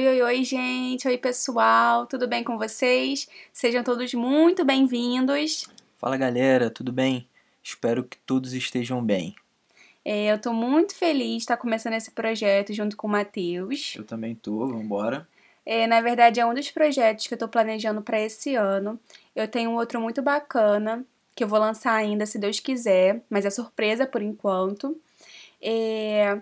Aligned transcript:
Oi, 0.00 0.08
oi, 0.08 0.22
oi, 0.22 0.44
gente. 0.44 1.06
Oi, 1.06 1.18
pessoal. 1.18 2.06
Tudo 2.06 2.26
bem 2.26 2.42
com 2.42 2.56
vocês? 2.56 3.28
Sejam 3.52 3.84
todos 3.84 4.14
muito 4.14 4.64
bem-vindos. 4.64 5.68
Fala, 5.98 6.16
galera. 6.16 6.70
Tudo 6.70 6.90
bem? 6.90 7.28
Espero 7.62 8.02
que 8.02 8.16
todos 8.16 8.54
estejam 8.54 9.04
bem. 9.04 9.36
É, 10.02 10.32
eu 10.32 10.40
tô 10.40 10.54
muito 10.54 10.94
feliz 10.94 11.32
de 11.32 11.36
estar 11.40 11.58
começando 11.58 11.92
esse 11.92 12.12
projeto 12.12 12.72
junto 12.72 12.96
com 12.96 13.08
o 13.08 13.10
Matheus. 13.10 13.94
Eu 13.94 14.02
também 14.02 14.34
tô, 14.34 14.68
vambora. 14.68 15.28
É, 15.66 15.86
na 15.86 16.00
verdade, 16.00 16.40
é 16.40 16.46
um 16.46 16.54
dos 16.54 16.70
projetos 16.70 17.26
que 17.26 17.34
eu 17.34 17.38
tô 17.38 17.46
planejando 17.46 18.00
para 18.00 18.18
esse 18.18 18.54
ano. 18.54 18.98
Eu 19.36 19.46
tenho 19.48 19.68
um 19.68 19.74
outro 19.74 20.00
muito 20.00 20.22
bacana 20.22 21.04
que 21.36 21.44
eu 21.44 21.48
vou 21.48 21.58
lançar 21.58 21.92
ainda, 21.92 22.24
se 22.24 22.38
Deus 22.38 22.58
quiser, 22.58 23.20
mas 23.28 23.44
é 23.44 23.50
surpresa 23.50 24.06
por 24.06 24.22
enquanto. 24.22 24.98
É... 25.60 26.40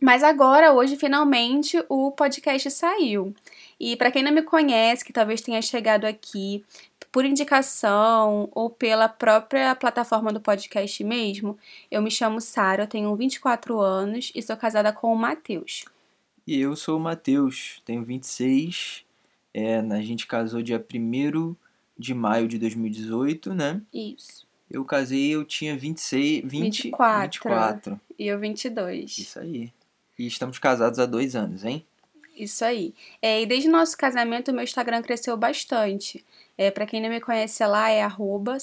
Mas 0.00 0.22
agora, 0.22 0.72
hoje, 0.72 0.96
finalmente, 0.96 1.82
o 1.88 2.10
podcast 2.10 2.70
saiu. 2.70 3.34
E 3.80 3.96
para 3.96 4.10
quem 4.10 4.22
não 4.22 4.32
me 4.32 4.42
conhece, 4.42 5.04
que 5.04 5.12
talvez 5.12 5.40
tenha 5.40 5.60
chegado 5.62 6.04
aqui 6.04 6.64
por 7.10 7.24
indicação 7.24 8.48
ou 8.52 8.68
pela 8.68 9.08
própria 9.08 9.74
plataforma 9.74 10.32
do 10.32 10.40
podcast 10.40 11.02
mesmo, 11.02 11.56
eu 11.90 12.02
me 12.02 12.10
chamo 12.10 12.40
Sara, 12.40 12.86
tenho 12.86 13.14
24 13.16 13.80
anos 13.80 14.30
e 14.34 14.42
sou 14.42 14.56
casada 14.56 14.92
com 14.92 15.12
o 15.12 15.16
Matheus. 15.16 15.84
E 16.46 16.60
eu 16.60 16.76
sou 16.76 16.98
o 16.98 17.00
Matheus, 17.00 17.80
tenho 17.84 18.04
26. 18.04 19.04
É, 19.54 19.78
a 19.78 20.02
gente 20.02 20.26
casou 20.26 20.62
dia 20.62 20.78
1 20.78 21.56
de 21.98 22.12
maio 22.12 22.46
de 22.46 22.58
2018, 22.58 23.54
né? 23.54 23.80
Isso. 23.92 24.46
Eu 24.70 24.84
casei, 24.84 25.34
eu 25.34 25.44
tinha 25.44 25.76
26, 25.76 26.42
20, 26.44 26.82
24. 26.82 27.40
24. 27.48 28.00
E 28.18 28.26
eu 28.26 28.38
22. 28.38 29.18
Isso 29.18 29.38
aí. 29.38 29.72
E 30.18 30.26
estamos 30.26 30.58
casados 30.58 30.98
há 30.98 31.06
dois 31.06 31.36
anos, 31.36 31.64
hein? 31.64 31.84
Isso 32.36 32.64
aí. 32.64 32.94
É, 33.20 33.40
e 33.40 33.46
desde 33.46 33.68
o 33.68 33.72
nosso 33.72 33.96
casamento, 33.96 34.50
o 34.50 34.54
meu 34.54 34.64
Instagram 34.64 35.02
cresceu 35.02 35.36
bastante. 35.36 36.24
É, 36.58 36.70
para 36.70 36.86
quem 36.86 37.00
não 37.00 37.08
me 37.08 37.20
conhece 37.20 37.64
lá, 37.66 37.90
é 37.90 38.02
arroba 38.02 38.58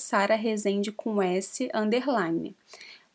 com 0.96 1.22
S, 1.22 1.70
underline. 1.74 2.56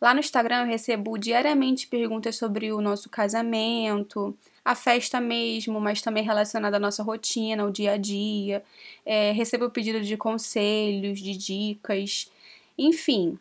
Lá 0.00 0.14
no 0.14 0.20
Instagram 0.20 0.62
eu 0.62 0.66
recebo 0.66 1.19
diariamente 1.19 1.86
perguntas 1.86 2.36
sobre 2.36 2.72
o 2.72 2.81
nosso 2.81 3.09
casamento, 3.09 4.36
a 4.64 4.75
festa 4.75 5.20
mesmo, 5.20 5.81
mas 5.81 6.00
também 6.00 6.22
relacionada 6.22 6.77
à 6.77 6.81
nossa 6.81 7.03
rotina, 7.03 7.62
ao 7.62 7.70
dia 7.70 7.92
a 7.92 7.97
dia. 7.97 8.62
É, 9.05 9.33
recebo 9.33 9.70
pedido 9.70 10.00
de 10.00 10.16
conselhos, 10.16 11.20
de 11.20 11.36
dicas, 11.36 12.31
enfim. 12.77 13.39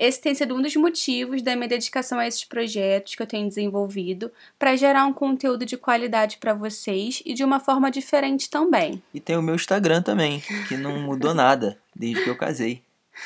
Esse 0.00 0.18
tem 0.18 0.34
sido 0.34 0.56
um 0.56 0.62
dos 0.62 0.74
motivos 0.76 1.42
da 1.42 1.54
minha 1.54 1.68
dedicação 1.68 2.18
a 2.18 2.26
esses 2.26 2.42
projetos 2.42 3.14
que 3.14 3.20
eu 3.20 3.26
tenho 3.26 3.46
desenvolvido 3.46 4.32
para 4.58 4.74
gerar 4.74 5.04
um 5.04 5.12
conteúdo 5.12 5.66
de 5.66 5.76
qualidade 5.76 6.38
para 6.38 6.54
vocês 6.54 7.22
e 7.26 7.34
de 7.34 7.44
uma 7.44 7.60
forma 7.60 7.90
diferente 7.90 8.48
também. 8.48 9.02
E 9.12 9.20
tem 9.20 9.36
o 9.36 9.42
meu 9.42 9.54
Instagram 9.54 10.00
também, 10.00 10.42
que 10.66 10.76
não 10.78 10.98
mudou 11.02 11.34
nada 11.34 11.78
desde 11.94 12.24
que 12.24 12.30
eu 12.30 12.34
casei. 12.34 12.82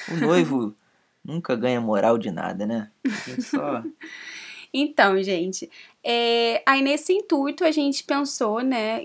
O 0.08 0.17
noivo 0.17 0.75
nunca 1.25 1.55
ganha 1.55 1.80
moral 1.80 2.19
de 2.19 2.33
nada, 2.33 2.67
né? 2.67 2.91
Só... 3.39 3.84
então, 4.75 5.22
gente, 5.22 5.70
é... 6.02 6.61
aí 6.67 6.83
nesse 6.83 7.12
intuito 7.12 7.64
a 7.64 7.70
gente 7.70 8.02
pensou, 8.02 8.62
né, 8.62 9.00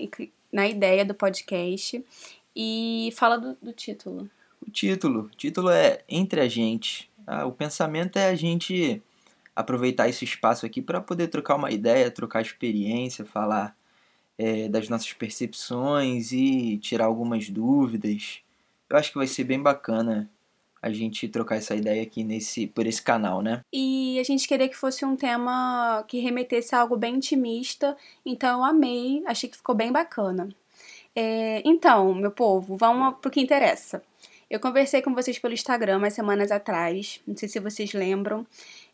na 0.52 0.66
ideia 0.66 1.04
do 1.04 1.14
podcast 1.14 2.04
e 2.56 3.10
fala 3.14 3.38
do, 3.38 3.56
do 3.62 3.72
título. 3.72 4.28
O 4.60 4.70
título, 4.70 5.20
o 5.32 5.36
título 5.36 5.70
é 5.70 6.02
Entre 6.08 6.40
a 6.40 6.48
Gente. 6.48 7.09
Ah, 7.32 7.46
o 7.46 7.52
pensamento 7.52 8.18
é 8.18 8.26
a 8.28 8.34
gente 8.34 9.00
aproveitar 9.54 10.08
esse 10.08 10.24
espaço 10.24 10.66
aqui 10.66 10.82
para 10.82 11.00
poder 11.00 11.28
trocar 11.28 11.54
uma 11.54 11.70
ideia, 11.70 12.10
trocar 12.10 12.42
experiência, 12.42 13.24
falar 13.24 13.76
é, 14.36 14.68
das 14.68 14.88
nossas 14.88 15.12
percepções 15.12 16.32
e 16.32 16.76
tirar 16.78 17.04
algumas 17.04 17.48
dúvidas. 17.48 18.40
Eu 18.88 18.96
acho 18.96 19.12
que 19.12 19.18
vai 19.18 19.28
ser 19.28 19.44
bem 19.44 19.62
bacana 19.62 20.28
a 20.82 20.90
gente 20.90 21.28
trocar 21.28 21.54
essa 21.54 21.76
ideia 21.76 22.02
aqui 22.02 22.24
nesse 22.24 22.66
por 22.66 22.84
esse 22.84 23.00
canal, 23.00 23.40
né? 23.42 23.62
E 23.72 24.18
a 24.18 24.24
gente 24.24 24.48
queria 24.48 24.68
que 24.68 24.76
fosse 24.76 25.04
um 25.04 25.14
tema 25.14 26.04
que 26.08 26.18
remetesse 26.18 26.74
a 26.74 26.80
algo 26.80 26.96
bem 26.96 27.14
intimista, 27.14 27.96
então 28.26 28.58
eu 28.58 28.64
amei, 28.64 29.22
achei 29.24 29.48
que 29.48 29.56
ficou 29.56 29.76
bem 29.76 29.92
bacana. 29.92 30.48
É, 31.14 31.62
então, 31.64 32.12
meu 32.12 32.32
povo, 32.32 32.76
vamos 32.76 33.18
pro 33.20 33.30
que 33.30 33.40
interessa. 33.40 34.02
Eu 34.50 34.58
conversei 34.58 35.00
com 35.00 35.14
vocês 35.14 35.38
pelo 35.38 35.54
Instagram 35.54 35.98
umas 35.98 36.12
semanas 36.12 36.50
atrás, 36.50 37.20
não 37.24 37.36
sei 37.36 37.48
se 37.48 37.60
vocês 37.60 37.92
lembram, 37.92 38.44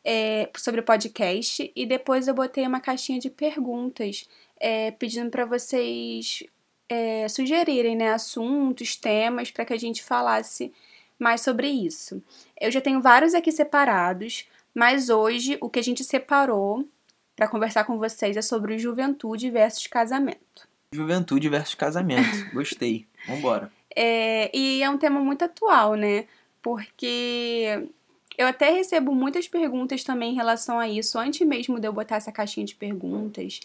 é, 0.05 0.51
sobre 0.55 0.83
o 0.83 0.85
podcast, 0.85 1.73
e 1.75 1.87
depois 1.87 2.29
eu 2.29 2.35
botei 2.35 2.67
uma 2.67 2.79
caixinha 2.79 3.19
de 3.19 3.31
perguntas 3.31 4.29
é, 4.61 4.91
pedindo 4.91 5.31
para 5.31 5.47
vocês 5.47 6.43
é, 6.91 7.27
sugerirem 7.29 7.97
né, 7.97 8.13
assuntos, 8.13 8.97
temas, 8.97 9.51
para 9.51 9.65
que 9.65 9.73
a 9.73 9.79
gente 9.79 10.05
falasse 10.05 10.71
mais 11.19 11.41
sobre 11.41 11.69
isso. 11.69 12.23
Eu 12.61 12.71
já 12.71 12.83
tenho 12.83 13.01
vários 13.01 13.33
aqui 13.33 13.51
separados, 13.51 14.47
mas 14.75 15.09
hoje 15.09 15.57
o 15.63 15.71
que 15.71 15.79
a 15.79 15.83
gente 15.83 16.05
separou 16.05 16.87
para 17.35 17.49
conversar 17.49 17.85
com 17.85 17.97
vocês 17.97 18.37
é 18.37 18.43
sobre 18.43 18.79
juventude 18.79 19.51
versus 19.51 19.87
casamento. 19.87 20.69
Juventude 20.93 21.49
versus 21.49 21.75
casamento, 21.75 22.51
gostei. 22.53 23.07
Vambora. 23.27 23.76
É, 23.97 24.51
e 24.55 24.83
é 24.83 24.91
um 24.91 24.99
tema 24.99 25.21
muito 25.21 25.43
atual, 25.43 25.95
né? 25.95 26.27
Porque 26.61 27.89
eu 28.37 28.47
até 28.47 28.71
recebo 28.71 29.15
muitas 29.15 29.49
perguntas 29.49 30.05
também 30.05 30.33
em 30.33 30.37
relação 30.37 30.79
a 30.79 30.87
isso, 30.87 31.19
antes 31.19 31.47
mesmo 31.47 31.81
de 31.81 31.89
eu 31.89 31.93
botar 31.93 32.17
essa 32.17 32.31
caixinha 32.31 32.67
de 32.67 32.75
perguntas. 32.75 33.61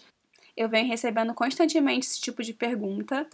Eu 0.56 0.68
venho 0.68 0.86
recebendo 0.88 1.34
constantemente 1.34 2.06
esse 2.06 2.20
tipo 2.20 2.42
de 2.42 2.52
pergunta, 2.52 3.26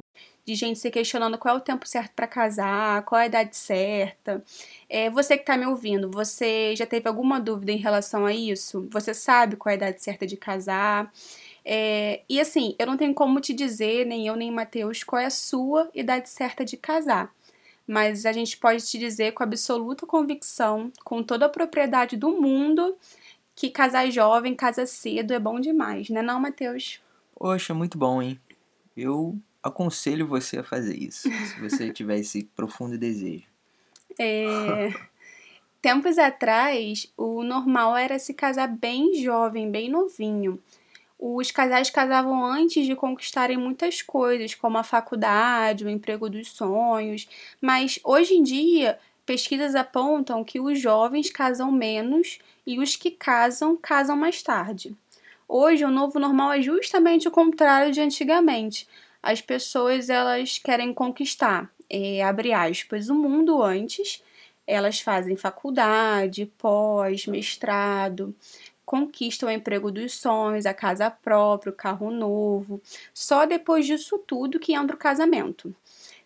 de 0.44 0.54
gente 0.54 0.78
se 0.78 0.90
questionando 0.90 1.36
qual 1.38 1.56
é 1.56 1.58
o 1.58 1.60
tempo 1.60 1.86
certo 1.86 2.12
para 2.14 2.26
casar, 2.26 3.04
qual 3.04 3.20
é 3.20 3.24
a 3.24 3.26
idade 3.26 3.56
certa. 3.56 4.42
É, 4.88 5.10
você 5.10 5.36
que 5.36 5.42
está 5.42 5.56
me 5.56 5.66
ouvindo, 5.66 6.10
você 6.10 6.74
já 6.76 6.86
teve 6.86 7.08
alguma 7.08 7.40
dúvida 7.40 7.72
em 7.72 7.76
relação 7.76 8.24
a 8.24 8.32
isso? 8.32 8.88
Você 8.90 9.12
sabe 9.14 9.56
qual 9.56 9.70
é 9.70 9.74
a 9.74 9.76
idade 9.76 10.02
certa 10.02 10.26
de 10.26 10.36
casar? 10.36 11.12
É, 11.70 12.22
e 12.26 12.40
assim, 12.40 12.74
eu 12.78 12.86
não 12.86 12.96
tenho 12.96 13.12
como 13.12 13.42
te 13.42 13.52
dizer, 13.52 14.06
nem 14.06 14.26
eu 14.26 14.34
nem 14.34 14.50
Matheus, 14.50 15.04
qual 15.04 15.20
é 15.20 15.26
a 15.26 15.30
sua 15.30 15.90
idade 15.94 16.30
certa 16.30 16.64
de 16.64 16.78
casar. 16.78 17.30
Mas 17.86 18.24
a 18.24 18.32
gente 18.32 18.56
pode 18.56 18.86
te 18.86 18.98
dizer 18.98 19.32
com 19.32 19.42
absoluta 19.42 20.06
convicção, 20.06 20.90
com 21.04 21.22
toda 21.22 21.44
a 21.44 21.48
propriedade 21.50 22.16
do 22.16 22.30
mundo, 22.30 22.96
que 23.54 23.68
casar 23.68 24.10
jovem, 24.10 24.54
casar 24.54 24.86
cedo 24.86 25.34
é 25.34 25.38
bom 25.38 25.60
demais, 25.60 26.08
né 26.08 26.22
não, 26.22 26.40
Matheus? 26.40 27.02
Poxa, 27.34 27.74
muito 27.74 27.98
bom, 27.98 28.22
hein? 28.22 28.40
Eu 28.96 29.38
aconselho 29.62 30.26
você 30.26 30.60
a 30.60 30.64
fazer 30.64 30.96
isso, 30.96 31.28
se 31.30 31.60
você 31.60 31.92
tiver 31.92 32.18
esse 32.18 32.44
profundo 32.56 32.96
desejo. 32.96 33.44
É... 34.18 34.94
Tempos 35.82 36.16
atrás, 36.16 37.12
o 37.14 37.42
normal 37.42 37.94
era 37.94 38.18
se 38.18 38.32
casar 38.32 38.68
bem 38.68 39.22
jovem, 39.22 39.70
bem 39.70 39.90
novinho 39.90 40.58
os 41.18 41.50
casais 41.50 41.90
casavam 41.90 42.44
antes 42.44 42.86
de 42.86 42.94
conquistarem 42.94 43.56
muitas 43.56 44.00
coisas, 44.00 44.54
como 44.54 44.78
a 44.78 44.84
faculdade, 44.84 45.84
o 45.84 45.90
emprego 45.90 46.30
dos 46.30 46.52
sonhos, 46.52 47.28
mas 47.60 47.98
hoje 48.04 48.34
em 48.34 48.42
dia 48.42 48.98
pesquisas 49.26 49.74
apontam 49.74 50.44
que 50.44 50.60
os 50.60 50.80
jovens 50.80 51.28
casam 51.30 51.70
menos 51.72 52.38
e 52.66 52.78
os 52.78 52.96
que 52.96 53.10
casam, 53.10 53.76
casam 53.76 54.16
mais 54.16 54.42
tarde. 54.42 54.96
Hoje 55.46 55.84
o 55.84 55.90
novo 55.90 56.18
normal 56.18 56.52
é 56.52 56.62
justamente 56.62 57.26
o 57.26 57.30
contrário 57.30 57.92
de 57.92 58.00
antigamente. 58.00 58.86
As 59.22 59.40
pessoas 59.40 60.08
elas 60.08 60.58
querem 60.58 60.94
conquistar, 60.94 61.70
é, 61.90 62.22
abre 62.22 62.52
aspas, 62.52 63.08
o 63.08 63.14
mundo 63.14 63.62
antes. 63.62 64.22
Elas 64.66 65.00
fazem 65.00 65.34
faculdade, 65.34 66.52
pós, 66.58 67.26
mestrado, 67.26 68.34
conquistam 68.88 69.50
o 69.50 69.52
emprego 69.52 69.92
dos 69.92 70.14
sonhos, 70.14 70.64
a 70.64 70.72
casa 70.72 71.10
própria, 71.10 71.70
o 71.70 71.76
carro 71.76 72.10
novo. 72.10 72.80
Só 73.12 73.44
depois 73.44 73.84
disso 73.84 74.18
tudo 74.26 74.58
que 74.58 74.72
entra 74.72 74.96
o 74.96 74.98
casamento. 74.98 75.74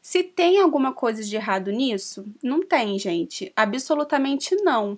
Se 0.01 0.23
tem 0.23 0.61
alguma 0.61 0.93
coisa 0.93 1.25
de 1.25 1.35
errado 1.35 1.73
nisso? 1.73 2.25
Não 2.41 2.65
tem, 2.65 2.97
gente. 3.01 3.53
Absolutamente 3.57 4.55
não. 4.55 4.97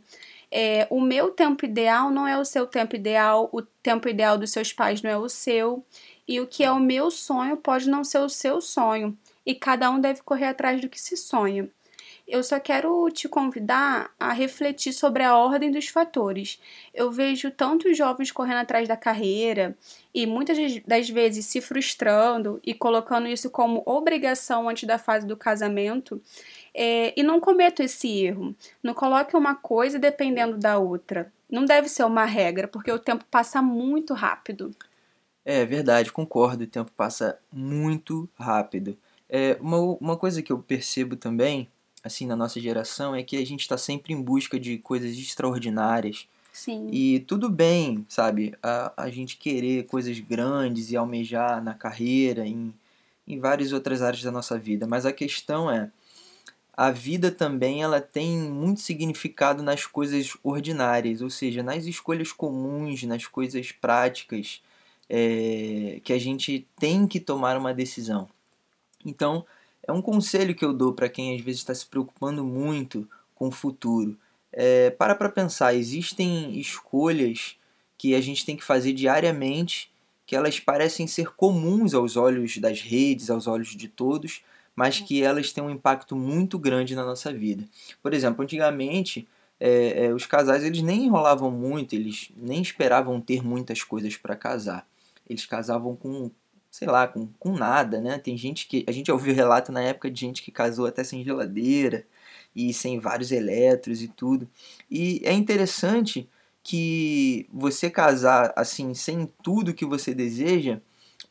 É, 0.51 0.87
o 0.91 1.01
meu 1.01 1.31
tempo 1.31 1.65
ideal 1.65 2.11
não 2.11 2.29
é 2.29 2.39
o 2.39 2.45
seu 2.45 2.67
tempo 2.67 2.97
ideal, 2.97 3.49
o 3.51 3.63
tempo 3.63 4.11
ideal 4.11 4.37
dos 4.37 4.51
seus 4.53 4.71
pais 4.71 5.01
não 5.01 5.11
é 5.11 5.17
o 5.17 5.31
seu, 5.31 5.83
e 6.29 6.41
o 6.41 6.47
que 6.47 6.65
é 6.65 6.71
o 6.71 6.79
meu 6.79 7.11
sonho 7.11 7.57
pode 7.57 7.89
não 7.89 8.05
ser 8.05 8.19
o 8.19 8.29
seu 8.29 8.61
sonho, 8.61 9.17
e 9.45 9.55
cada 9.55 9.91
um 9.91 9.99
deve 9.99 10.21
correr 10.23 10.49
atrás 10.49 10.83
do 10.83 10.89
que 10.89 11.01
se 11.01 11.17
sonha. 11.17 11.67
Eu 12.27 12.43
só 12.43 12.59
quero 12.59 13.11
te 13.11 13.29
convidar 13.29 14.11
a 14.19 14.33
refletir 14.33 14.95
sobre 14.95 15.23
a 15.23 15.37
ordem 15.37 15.71
dos 15.71 15.89
fatores. 15.89 16.59
Eu 16.93 17.11
vejo 17.13 17.51
tantos 17.51 17.97
jovens 17.97 18.33
correndo 18.33 18.59
atrás 18.59 18.89
da 18.89 18.97
carreira 18.97 19.77
e 20.15 20.27
muitas 20.27 20.57
das 20.87 21.09
vezes 21.11 21.45
se 21.45 21.61
frustrando 21.61 22.59
e 22.65 22.73
colocando 22.73 23.29
isso 23.29 23.51
como 23.51 23.83
obrigação 23.85 24.69
antes 24.69 24.85
da 24.85 24.99
fase 24.99 25.27
do 25.27 25.37
casamento. 25.37 26.21
É, 26.75 27.13
e 27.15 27.23
não 27.23 27.39
cometo 27.39 27.83
esse 27.83 28.25
erro. 28.25 28.57
Não 28.83 28.95
coloque 28.95 29.37
uma 29.37 29.55
coisa 29.55 29.99
dependendo 29.99 30.57
da 30.57 30.79
outra. 30.79 31.31
Não 31.51 31.67
deve 31.67 31.89
ser 31.89 32.05
uma 32.05 32.25
regra, 32.25 32.67
porque 32.67 32.91
o 32.91 32.99
tempo 32.99 33.25
passa 33.31 33.61
muito 33.61 34.15
rápido. 34.15 34.75
É 35.45 35.65
verdade, 35.67 36.11
concordo. 36.11 36.65
O 36.65 36.67
tempo 36.67 36.91
passa 36.97 37.39
muito 37.53 38.29
rápido. 38.35 38.97
É, 39.29 39.59
uma, 39.61 39.79
uma 40.01 40.17
coisa 40.17 40.43
que 40.43 40.53
eu 40.53 40.59
percebo 40.59 41.17
também, 41.17 41.69
assim, 42.05 42.27
na 42.27 42.37
nossa 42.37 42.61
geração, 42.61 43.15
é 43.15 43.23
que 43.23 43.37
a 43.37 43.47
gente 43.47 43.63
está 43.63 43.79
sempre 43.79 44.13
em 44.13 44.21
busca 44.21 44.61
de 44.61 44.77
coisas 44.79 45.17
extraordinárias. 45.17 46.29
Sim. 46.53 46.89
E 46.93 47.21
tudo 47.21 47.49
bem, 47.49 48.05
sabe? 48.09 48.55
A, 48.63 48.93
a 48.97 49.11
gente 49.11 49.37
querer 49.37 49.87
coisas 49.87 50.21
grandes 50.21 50.91
e 50.91 50.97
almejar 50.97 51.65
na 51.65 51.75
carreira, 51.75 52.47
em, 52.47 52.73
em 53.27 53.41
várias 53.41 53.73
outras 53.73 54.03
áreas 54.03 54.23
da 54.23 54.31
nossa 54.31 54.59
vida. 54.59 54.87
Mas 54.87 55.07
a 55.07 55.13
questão 55.13 55.71
é, 55.71 55.91
a 56.77 56.91
vida 56.91 57.31
também 57.31 57.83
ela 57.83 58.01
tem 58.01 58.39
muito 58.39 58.81
significado 58.81 59.63
nas 59.63 59.87
coisas 59.87 60.37
ordinárias, 60.43 61.23
ou 61.23 61.31
seja, 61.31 61.63
nas 61.63 61.87
escolhas 61.87 62.33
comuns, 62.33 63.03
nas 63.05 63.27
coisas 63.27 63.73
práticas 63.73 64.61
é, 65.09 66.01
que 66.05 66.13
a 66.13 66.19
gente 66.19 66.67
tem 66.79 67.07
que 67.07 67.19
tomar 67.19 67.57
uma 67.57 67.73
decisão. 67.73 68.29
Então, 69.05 69.45
é 69.87 69.93
um 69.93 70.03
conselho 70.03 70.55
que 70.55 70.65
eu 70.65 70.73
dou 70.73 70.93
para 70.93 71.09
quem 71.09 71.35
às 71.35 71.41
vezes 71.41 71.61
está 71.61 71.75
se 71.75 71.87
preocupando 71.87 72.45
muito 72.45 73.09
com 73.35 73.49
o 73.49 73.53
futuro. 73.53 74.17
É, 74.53 74.91
para 74.91 75.15
para 75.15 75.29
pensar, 75.29 75.75
existem 75.75 76.59
escolhas 76.59 77.57
que 77.99 78.15
a 78.15 78.21
gente 78.21 78.45
tem 78.45 78.57
que 78.57 78.65
fazer 78.65 78.93
diariamente, 78.93 79.91
que 80.27 80.37
elas 80.37 80.59
parecem 80.61 81.07
ser 81.07 81.35
comuns 81.35 81.95
aos 81.95 82.17
olhos 82.17 82.59
das 82.59 82.81
redes, 82.81 83.31
aos 83.31 83.47
olhos 83.47 83.75
de 83.75 83.89
todos, 83.89 84.43
mas 84.75 85.01
que 85.01 85.23
elas 85.23 85.53
têm 85.53 85.63
um 85.63 85.71
impacto 85.71 86.17
muito 86.17 86.59
grande 86.59 86.95
na 86.95 87.05
nossa 87.05 87.33
vida. 87.33 87.65
Por 88.03 88.15
exemplo, 88.15 88.43
antigamente 88.43 89.29
é, 89.61 90.07
é, 90.07 90.15
os 90.15 90.27
casais 90.27 90.65
eles 90.65 90.83
nem 90.83 91.05
enrolavam 91.05 91.51
muito, 91.51 91.95
eles 91.95 92.31
nem 92.37 92.61
esperavam 92.61 93.21
ter 93.21 93.43
muitas 93.43 93.83
coisas 93.83 94.17
para 94.17 94.37
casar. 94.37 94.87
Eles 95.29 95.47
casavam 95.47 95.95
com 95.97 96.31
sei 96.75 96.89
lá, 96.89 97.07
com, 97.07 97.29
com 97.39 97.53
nada, 97.53 98.01
né? 98.01 98.19
Tem 98.19 98.37
gente 98.37 98.67
que. 98.67 98.85
A 98.89 98.91
gente 98.91 99.11
ouviu 99.13 99.33
relato 99.33 99.71
na 99.71 99.81
época 99.81 100.11
de 100.11 100.21
gente 100.21 100.43
que 100.43 100.51
casou 100.51 100.87
até 100.87 101.05
sem 101.05 101.23
geladeira 101.23 102.05
e 102.55 102.75
sem 102.75 102.99
vários 102.99 103.31
eletros 103.31 104.03
e 104.03 104.09
tudo. 104.09 104.49
E 104.91 105.21
é 105.23 105.33
interessante 105.33 106.29
que 106.65 107.49
você 107.53 107.89
casar 107.89 108.53
assim, 108.57 108.93
sem 108.93 109.33
tudo 109.41 109.73
que 109.73 109.85
você 109.85 110.13
deseja, 110.13 110.81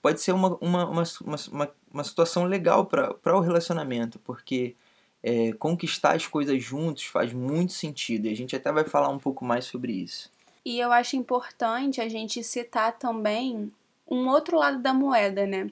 pode 0.02 0.22
ser 0.22 0.32
uma, 0.32 0.58
uma, 0.62 0.86
uma, 0.90 1.04
uma, 1.52 1.70
uma 1.94 2.04
situação 2.06 2.46
legal 2.46 2.86
para 2.86 3.36
o 3.36 3.42
relacionamento, 3.42 4.20
porque 4.20 4.78
é, 5.22 5.52
conquistar 5.52 6.16
as 6.16 6.26
coisas 6.26 6.64
juntos 6.64 7.04
faz 7.04 7.34
muito 7.34 7.74
sentido. 7.74 8.28
E 8.28 8.32
a 8.32 8.36
gente 8.36 8.56
até 8.56 8.72
vai 8.72 8.86
falar 8.86 9.10
um 9.10 9.20
pouco 9.20 9.44
mais 9.44 9.66
sobre 9.66 9.92
isso. 9.92 10.32
E 10.64 10.80
eu 10.80 10.94
acho 10.94 11.18
importante 11.18 12.00
a 12.00 12.08
gente 12.08 12.42
citar 12.46 12.98
também 12.98 13.70
um 14.10 14.28
outro 14.30 14.58
lado 14.58 14.80
da 14.80 14.94
moeda, 14.94 15.46
né? 15.46 15.70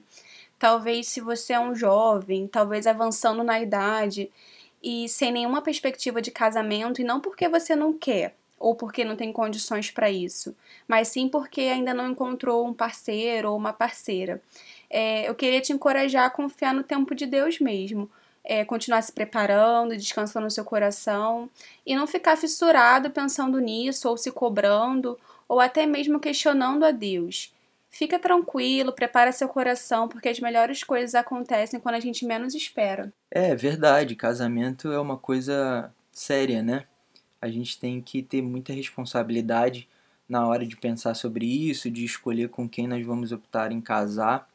Talvez 0.58 1.08
se 1.08 1.20
você 1.20 1.54
é 1.54 1.60
um 1.60 1.74
jovem, 1.74 2.46
talvez 2.46 2.86
avançando 2.86 3.42
na 3.42 3.60
idade 3.60 4.30
e 4.82 5.08
sem 5.08 5.32
nenhuma 5.32 5.62
perspectiva 5.62 6.22
de 6.22 6.30
casamento, 6.30 7.00
e 7.00 7.04
não 7.04 7.20
porque 7.20 7.48
você 7.48 7.74
não 7.74 7.92
quer 7.92 8.34
ou 8.58 8.76
porque 8.76 9.04
não 9.04 9.16
tem 9.16 9.32
condições 9.32 9.90
para 9.90 10.08
isso, 10.08 10.54
mas 10.86 11.08
sim 11.08 11.28
porque 11.28 11.62
ainda 11.62 11.92
não 11.92 12.12
encontrou 12.12 12.64
um 12.64 12.72
parceiro 12.72 13.50
ou 13.50 13.56
uma 13.56 13.72
parceira. 13.72 14.40
É, 14.88 15.28
eu 15.28 15.34
queria 15.34 15.60
te 15.60 15.72
encorajar 15.72 16.26
a 16.26 16.30
confiar 16.30 16.72
no 16.72 16.84
tempo 16.84 17.12
de 17.12 17.26
Deus 17.26 17.58
mesmo. 17.58 18.08
É, 18.44 18.64
continuar 18.64 19.02
se 19.02 19.12
preparando, 19.12 19.96
descansando 19.96 20.44
no 20.44 20.50
seu 20.50 20.64
coração 20.64 21.48
e 21.86 21.94
não 21.94 22.08
ficar 22.08 22.36
fissurado 22.36 23.10
pensando 23.10 23.58
nisso 23.60 24.08
ou 24.08 24.16
se 24.16 24.32
cobrando 24.32 25.18
ou 25.48 25.60
até 25.60 25.86
mesmo 25.86 26.18
questionando 26.20 26.84
a 26.84 26.90
Deus. 26.90 27.52
Fica 27.92 28.18
tranquilo, 28.18 28.90
prepara 28.90 29.30
seu 29.32 29.46
coração, 29.46 30.08
porque 30.08 30.30
as 30.30 30.40
melhores 30.40 30.82
coisas 30.82 31.14
acontecem 31.14 31.78
quando 31.78 31.96
a 31.96 32.00
gente 32.00 32.24
menos 32.24 32.54
espera. 32.54 33.12
É 33.30 33.54
verdade, 33.54 34.16
casamento 34.16 34.90
é 34.90 34.98
uma 34.98 35.18
coisa 35.18 35.92
séria, 36.10 36.62
né? 36.62 36.86
A 37.38 37.48
gente 37.48 37.78
tem 37.78 38.00
que 38.00 38.22
ter 38.22 38.40
muita 38.40 38.72
responsabilidade 38.72 39.86
na 40.26 40.48
hora 40.48 40.64
de 40.64 40.74
pensar 40.74 41.12
sobre 41.12 41.44
isso, 41.44 41.90
de 41.90 42.02
escolher 42.02 42.48
com 42.48 42.66
quem 42.66 42.86
nós 42.86 43.04
vamos 43.04 43.30
optar 43.30 43.70
em 43.70 43.80
casar. 43.80 44.48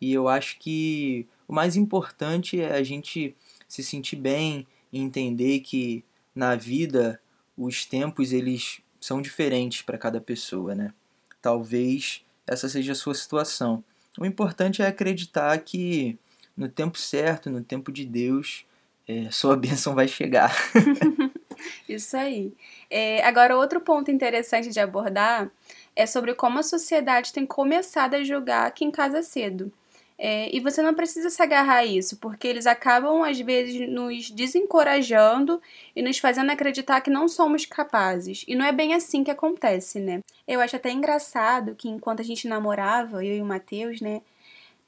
E 0.00 0.14
eu 0.14 0.26
acho 0.26 0.58
que 0.58 1.26
o 1.46 1.52
mais 1.52 1.76
importante 1.76 2.58
é 2.58 2.72
a 2.74 2.82
gente 2.82 3.36
se 3.68 3.84
sentir 3.84 4.16
bem 4.16 4.66
e 4.90 4.98
entender 4.98 5.60
que 5.60 6.02
na 6.34 6.56
vida 6.56 7.20
os 7.54 7.84
tempos 7.84 8.32
eles 8.32 8.80
são 8.98 9.20
diferentes 9.20 9.82
para 9.82 9.98
cada 9.98 10.22
pessoa, 10.22 10.74
né? 10.74 10.94
Talvez 11.42 12.24
essa 12.48 12.68
seja 12.68 12.92
a 12.92 12.94
sua 12.94 13.14
situação. 13.14 13.84
O 14.18 14.24
importante 14.26 14.82
é 14.82 14.86
acreditar 14.86 15.56
que 15.58 16.18
no 16.56 16.68
tempo 16.68 16.98
certo, 16.98 17.50
no 17.50 17.62
tempo 17.62 17.92
de 17.92 18.04
Deus, 18.04 18.66
é, 19.06 19.30
sua 19.30 19.54
bênção 19.56 19.94
vai 19.94 20.08
chegar. 20.08 20.54
Isso 21.88 22.16
aí. 22.16 22.52
É, 22.90 23.24
agora, 23.24 23.56
outro 23.56 23.80
ponto 23.80 24.10
interessante 24.10 24.70
de 24.70 24.80
abordar 24.80 25.50
é 25.94 26.06
sobre 26.06 26.34
como 26.34 26.58
a 26.58 26.62
sociedade 26.62 27.32
tem 27.32 27.44
começado 27.44 28.14
a 28.14 28.22
julgar 28.22 28.70
quem 28.72 28.90
casa 28.90 29.22
cedo. 29.22 29.72
É, 30.20 30.54
e 30.54 30.58
você 30.58 30.82
não 30.82 30.94
precisa 30.94 31.30
se 31.30 31.40
agarrar 31.40 31.76
a 31.76 31.84
isso, 31.84 32.16
porque 32.16 32.48
eles 32.48 32.66
acabam, 32.66 33.22
às 33.22 33.38
vezes, 33.38 33.88
nos 33.88 34.30
desencorajando 34.30 35.62
e 35.94 36.02
nos 36.02 36.18
fazendo 36.18 36.50
acreditar 36.50 37.00
que 37.00 37.08
não 37.08 37.28
somos 37.28 37.64
capazes. 37.64 38.44
E 38.48 38.56
não 38.56 38.64
é 38.64 38.72
bem 38.72 38.94
assim 38.94 39.22
que 39.22 39.30
acontece, 39.30 40.00
né? 40.00 40.20
Eu 40.46 40.60
acho 40.60 40.74
até 40.74 40.90
engraçado 40.90 41.76
que 41.76 41.88
enquanto 41.88 42.20
a 42.20 42.24
gente 42.24 42.48
namorava, 42.48 43.24
eu 43.24 43.36
e 43.36 43.40
o 43.40 43.44
Matheus, 43.44 44.00
né? 44.00 44.20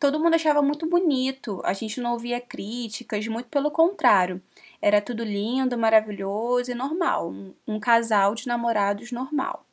Todo 0.00 0.18
mundo 0.18 0.34
achava 0.34 0.62
muito 0.62 0.86
bonito, 0.88 1.60
a 1.62 1.74
gente 1.74 2.00
não 2.00 2.12
ouvia 2.12 2.40
críticas, 2.40 3.26
muito 3.28 3.48
pelo 3.48 3.70
contrário. 3.70 4.42
Era 4.82 5.00
tudo 5.00 5.22
lindo, 5.22 5.78
maravilhoso 5.78 6.72
e 6.72 6.74
normal, 6.74 7.30
um, 7.30 7.54
um 7.68 7.78
casal 7.78 8.34
de 8.34 8.46
namorados 8.48 9.12
normal. 9.12 9.64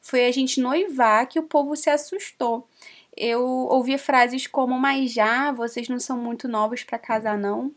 Foi 0.00 0.26
a 0.26 0.32
gente 0.32 0.60
noivar 0.60 1.26
que 1.26 1.38
o 1.38 1.42
povo 1.42 1.74
se 1.76 1.90
assustou 1.90 2.68
eu 3.20 3.42
ouvia 3.44 3.98
frases 3.98 4.46
como: 4.46 4.78
Mas 4.78 5.12
já, 5.12 5.52
vocês 5.52 5.88
não 5.88 6.00
são 6.00 6.16
muito 6.18 6.48
novos 6.48 6.82
para 6.82 6.98
casar, 6.98 7.38
não. 7.38 7.72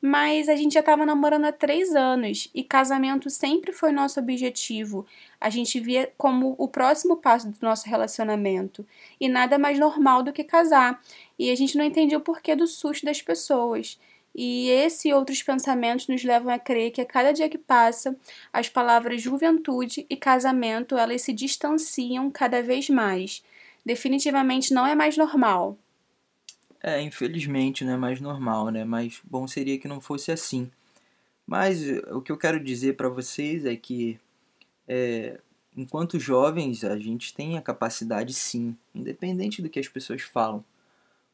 Mas 0.00 0.48
a 0.48 0.54
gente 0.54 0.74
já 0.74 0.80
estava 0.80 1.04
namorando 1.04 1.44
há 1.44 1.52
três 1.52 1.94
anos 1.94 2.48
e 2.54 2.62
casamento 2.62 3.28
sempre 3.28 3.72
foi 3.72 3.90
nosso 3.90 4.20
objetivo. 4.20 5.04
A 5.40 5.50
gente 5.50 5.80
via 5.80 6.12
como 6.16 6.54
o 6.56 6.68
próximo 6.68 7.16
passo 7.16 7.50
do 7.50 7.58
nosso 7.60 7.88
relacionamento 7.88 8.86
e 9.20 9.28
nada 9.28 9.58
mais 9.58 9.78
normal 9.78 10.22
do 10.22 10.32
que 10.32 10.44
casar. 10.44 11.02
E 11.36 11.50
a 11.50 11.54
gente 11.56 11.76
não 11.76 11.84
entendia 11.84 12.16
o 12.16 12.20
porquê 12.20 12.54
do 12.54 12.66
susto 12.66 13.04
das 13.04 13.20
pessoas. 13.20 13.98
E 14.34 14.70
esse 14.70 15.08
e 15.08 15.12
outros 15.12 15.42
pensamentos 15.42 16.06
nos 16.06 16.22
levam 16.22 16.54
a 16.54 16.60
crer 16.60 16.92
que 16.92 17.00
a 17.00 17.06
cada 17.06 17.32
dia 17.32 17.48
que 17.48 17.58
passa, 17.58 18.16
as 18.52 18.68
palavras 18.68 19.20
juventude 19.20 20.06
e 20.08 20.16
casamento 20.16 20.96
elas 20.96 21.22
se 21.22 21.32
distanciam 21.32 22.30
cada 22.30 22.62
vez 22.62 22.88
mais 22.88 23.42
definitivamente 23.88 24.74
não 24.74 24.86
é 24.86 24.94
mais 24.94 25.16
normal. 25.16 25.78
É, 26.82 27.00
infelizmente 27.00 27.86
não 27.86 27.94
é 27.94 27.96
mais 27.96 28.20
normal, 28.20 28.68
né? 28.68 28.84
Mas 28.84 29.18
bom 29.24 29.48
seria 29.48 29.78
que 29.78 29.88
não 29.88 29.98
fosse 29.98 30.30
assim. 30.30 30.70
Mas 31.46 31.88
eh, 31.88 32.02
o 32.12 32.20
que 32.20 32.30
eu 32.30 32.36
quero 32.36 32.62
dizer 32.62 32.96
para 32.96 33.08
vocês 33.08 33.64
é 33.64 33.74
que, 33.74 34.20
é, 34.86 35.40
enquanto 35.74 36.20
jovens, 36.20 36.84
a 36.84 36.98
gente 36.98 37.32
tem 37.34 37.56
a 37.56 37.62
capacidade 37.62 38.34
sim, 38.34 38.76
independente 38.94 39.62
do 39.62 39.70
que 39.70 39.80
as 39.80 39.88
pessoas 39.88 40.20
falam. 40.20 40.62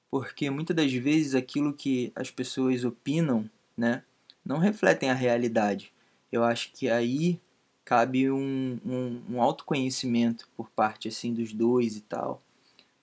Porque 0.08 0.48
muitas 0.48 0.76
das 0.76 0.92
vezes 0.92 1.34
aquilo 1.34 1.74
que 1.74 2.12
as 2.14 2.30
pessoas 2.30 2.84
opinam, 2.84 3.50
né, 3.76 4.04
não 4.44 4.58
refletem 4.58 5.10
a 5.10 5.14
realidade. 5.14 5.92
Eu 6.30 6.44
acho 6.44 6.70
que 6.72 6.88
aí 6.88 7.40
cabe 7.84 8.30
um, 8.30 8.78
um, 8.86 9.22
um 9.30 9.42
autoconhecimento 9.42 10.48
por 10.56 10.70
parte 10.70 11.08
assim 11.08 11.34
dos 11.34 11.52
dois 11.52 11.96
e 11.96 12.00
tal 12.00 12.43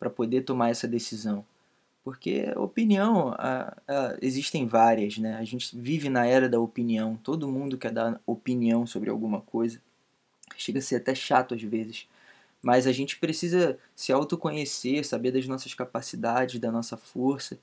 para 0.02 0.10
poder 0.10 0.42
tomar 0.42 0.72
essa 0.72 0.88
decisão. 0.88 1.46
Porque 2.04 2.52
opinião 2.58 3.36
a, 3.38 3.78
a, 3.88 4.18
existem 4.20 4.66
várias 4.66 5.20
né? 5.20 5.36
A 5.36 5.44
gente 5.44 5.78
vive 5.78 6.10
na 6.10 6.26
era 6.26 6.50
da 6.50 6.60
opinião. 6.60 7.16
Todo 7.24 7.48
mundo 7.48 7.78
quer 7.78 7.92
dar 7.92 8.20
opinião 8.26 8.88
sobre 8.88 9.12
alguma 9.12 9.42
coisa. 9.42 9.80
Chega 10.58 10.80
a 10.80 10.82
ser 10.82 10.96
até 10.96 11.14
chato 11.14 11.54
às 11.54 11.62
vezes. 11.62 12.08
Mas 12.64 12.88
a 12.88 12.92
gente 12.92 13.20
precisa 13.20 13.78
se 13.96 14.12
autoconhecer 14.12 15.06
saber 15.06 15.32
das 15.32 15.46
nossas 15.46 15.76
capacidades 15.76 16.60
da 16.60 16.72
nossa 16.72 16.98
força. 16.98 17.60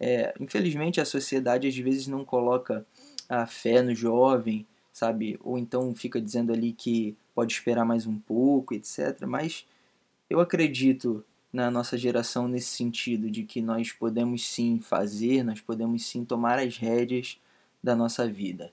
É, 0.00 0.34
infelizmente 0.40 1.00
a 1.00 1.04
sociedade 1.04 1.68
às 1.68 1.76
vezes 1.76 2.08
não 2.08 2.24
coloca 2.24 2.84
a 3.28 3.46
fé 3.46 3.80
no 3.80 3.94
jovem 3.94 4.66
sabe? 4.96 5.38
Ou 5.44 5.58
então 5.58 5.94
fica 5.94 6.18
dizendo 6.18 6.54
ali 6.54 6.72
que 6.72 7.14
pode 7.34 7.52
esperar 7.52 7.84
mais 7.84 8.06
um 8.06 8.18
pouco, 8.18 8.72
etc. 8.72 9.26
Mas 9.26 9.66
eu 10.30 10.40
acredito 10.40 11.22
na 11.56 11.70
nossa 11.70 11.96
geração 11.96 12.46
nesse 12.46 12.68
sentido, 12.68 13.30
de 13.30 13.42
que 13.42 13.62
nós 13.62 13.90
podemos 13.90 14.46
sim 14.46 14.78
fazer, 14.78 15.42
nós 15.42 15.58
podemos 15.58 16.04
sim 16.04 16.22
tomar 16.22 16.58
as 16.58 16.76
rédeas 16.76 17.40
da 17.82 17.96
nossa 17.96 18.28
vida. 18.28 18.70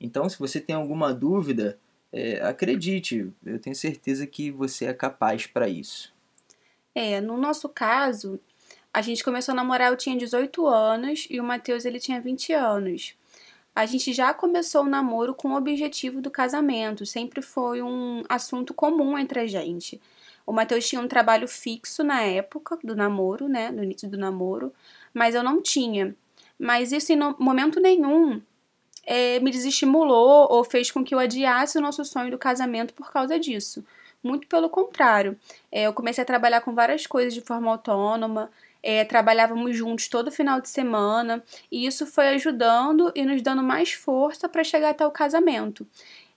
Então, 0.00 0.28
se 0.28 0.36
você 0.36 0.60
tem 0.60 0.74
alguma 0.74 1.14
dúvida, 1.14 1.78
é, 2.12 2.40
acredite, 2.40 3.32
eu 3.46 3.58
tenho 3.60 3.76
certeza 3.76 4.26
que 4.26 4.50
você 4.50 4.86
é 4.86 4.92
capaz 4.92 5.46
para 5.46 5.68
isso. 5.68 6.12
É, 6.92 7.20
no 7.20 7.36
nosso 7.36 7.68
caso, 7.68 8.40
a 8.92 9.00
gente 9.00 9.22
começou 9.22 9.52
a 9.52 9.56
namorar, 9.56 9.92
eu 9.92 9.96
tinha 9.96 10.16
18 10.16 10.66
anos 10.66 11.28
e 11.30 11.38
o 11.38 11.44
Matheus 11.44 11.84
ele 11.84 12.00
tinha 12.00 12.20
20 12.20 12.52
anos. 12.52 13.14
A 13.76 13.86
gente 13.86 14.12
já 14.12 14.34
começou 14.34 14.82
o 14.82 14.88
namoro 14.88 15.36
com 15.36 15.50
o 15.50 15.56
objetivo 15.56 16.20
do 16.20 16.32
casamento, 16.32 17.06
sempre 17.06 17.40
foi 17.40 17.80
um 17.80 18.24
assunto 18.28 18.74
comum 18.74 19.16
entre 19.16 19.38
a 19.38 19.46
gente. 19.46 20.00
O 20.46 20.52
Matheus 20.52 20.86
tinha 20.86 21.00
um 21.00 21.08
trabalho 21.08 21.48
fixo 21.48 22.04
na 22.04 22.22
época 22.22 22.78
do 22.82 22.94
namoro, 22.94 23.48
né, 23.48 23.70
no 23.70 23.82
início 23.82 24.08
do 24.08 24.18
namoro, 24.18 24.72
mas 25.12 25.34
eu 25.34 25.42
não 25.42 25.62
tinha. 25.62 26.14
Mas 26.58 26.92
isso 26.92 27.12
em 27.12 27.18
momento 27.38 27.80
nenhum 27.80 28.40
é, 29.06 29.40
me 29.40 29.50
desestimulou 29.50 30.46
ou 30.50 30.64
fez 30.64 30.90
com 30.90 31.04
que 31.04 31.14
eu 31.14 31.18
adiasse 31.18 31.78
o 31.78 31.80
nosso 31.80 32.04
sonho 32.04 32.30
do 32.30 32.38
casamento 32.38 32.94
por 32.94 33.10
causa 33.10 33.38
disso. 33.38 33.84
Muito 34.22 34.46
pelo 34.46 34.70
contrário. 34.70 35.38
É, 35.70 35.82
eu 35.86 35.92
comecei 35.92 36.22
a 36.22 36.26
trabalhar 36.26 36.62
com 36.62 36.74
várias 36.74 37.06
coisas 37.06 37.34
de 37.34 37.42
forma 37.42 37.70
autônoma, 37.70 38.50
é, 38.82 39.04
trabalhávamos 39.04 39.76
juntos 39.76 40.08
todo 40.08 40.30
final 40.30 40.60
de 40.60 40.68
semana, 40.68 41.42
e 41.70 41.86
isso 41.86 42.06
foi 42.06 42.28
ajudando 42.28 43.12
e 43.14 43.24
nos 43.24 43.42
dando 43.42 43.62
mais 43.62 43.92
força 43.92 44.48
para 44.48 44.64
chegar 44.64 44.90
até 44.90 45.06
o 45.06 45.10
casamento. 45.10 45.86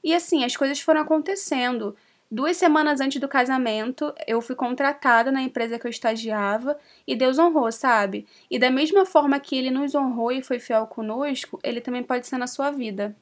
E 0.03 0.13
assim, 0.13 0.43
as 0.43 0.55
coisas 0.55 0.79
foram 0.79 1.01
acontecendo. 1.01 1.95
Duas 2.29 2.57
semanas 2.57 2.99
antes 2.99 3.21
do 3.21 3.27
casamento, 3.27 4.13
eu 4.27 4.41
fui 4.41 4.53
contratada 4.53 5.31
na 5.31 5.41
empresa 5.41 5.79
que 5.79 5.87
eu 5.87 5.91
estagiava 5.91 6.77
e 7.07 7.15
Deus 7.15 7.39
honrou, 7.39 7.71
sabe? 7.71 8.27
E 8.51 8.59
da 8.59 8.69
mesma 8.69 9.05
forma 9.05 9.39
que 9.39 9.55
ele 9.55 9.71
nos 9.71 9.95
honrou 9.95 10.31
e 10.31 10.41
foi 10.41 10.59
fiel 10.59 10.85
conosco, 10.87 11.57
ele 11.63 11.79
também 11.79 12.03
pode 12.03 12.27
ser 12.27 12.37
na 12.37 12.47
sua 12.47 12.69
vida. 12.69 13.15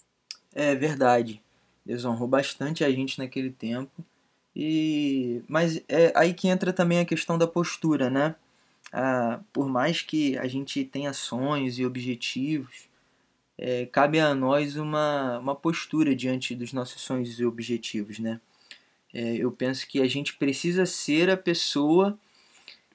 É 0.56 0.74
verdade. 0.74 1.40
Deus 1.86 2.04
honrou 2.04 2.28
bastante 2.28 2.84
a 2.84 2.90
gente 2.90 3.20
naquele 3.20 3.52
tempo. 3.52 4.04
E 4.56 5.44
mas 5.48 5.84
é 5.88 6.12
aí 6.16 6.34
que 6.34 6.48
entra 6.48 6.74
também 6.74 7.00
a 7.00 7.06
questão 7.06 7.38
da 7.38 7.46
postura, 7.46 8.10
né? 8.10 8.36
Ah, 8.92 9.40
por 9.54 9.68
mais 9.68 10.02
que 10.02 10.38
a 10.38 10.48
gente 10.48 10.84
tenha 10.86 11.14
sonhos 11.14 11.78
e 11.78 11.86
objetivos, 11.86 12.88
é, 13.58 13.86
cabe 13.88 14.20
a 14.20 14.34
nós 14.34 14.78
uma, 14.78 15.40
uma 15.40 15.56
postura 15.56 16.16
diante 16.16 16.56
dos 16.56 16.74
nossos 16.74 17.02
sonhos 17.02 17.40
e 17.40 17.46
objetivos, 17.46 18.20
né? 18.20 18.40
É, 19.16 19.38
eu 19.38 19.50
penso 19.50 19.88
que 19.88 20.02
a 20.02 20.08
gente 20.10 20.36
precisa 20.36 20.86
ser 20.86 21.30
a 21.30 21.38
pessoa 21.38 22.20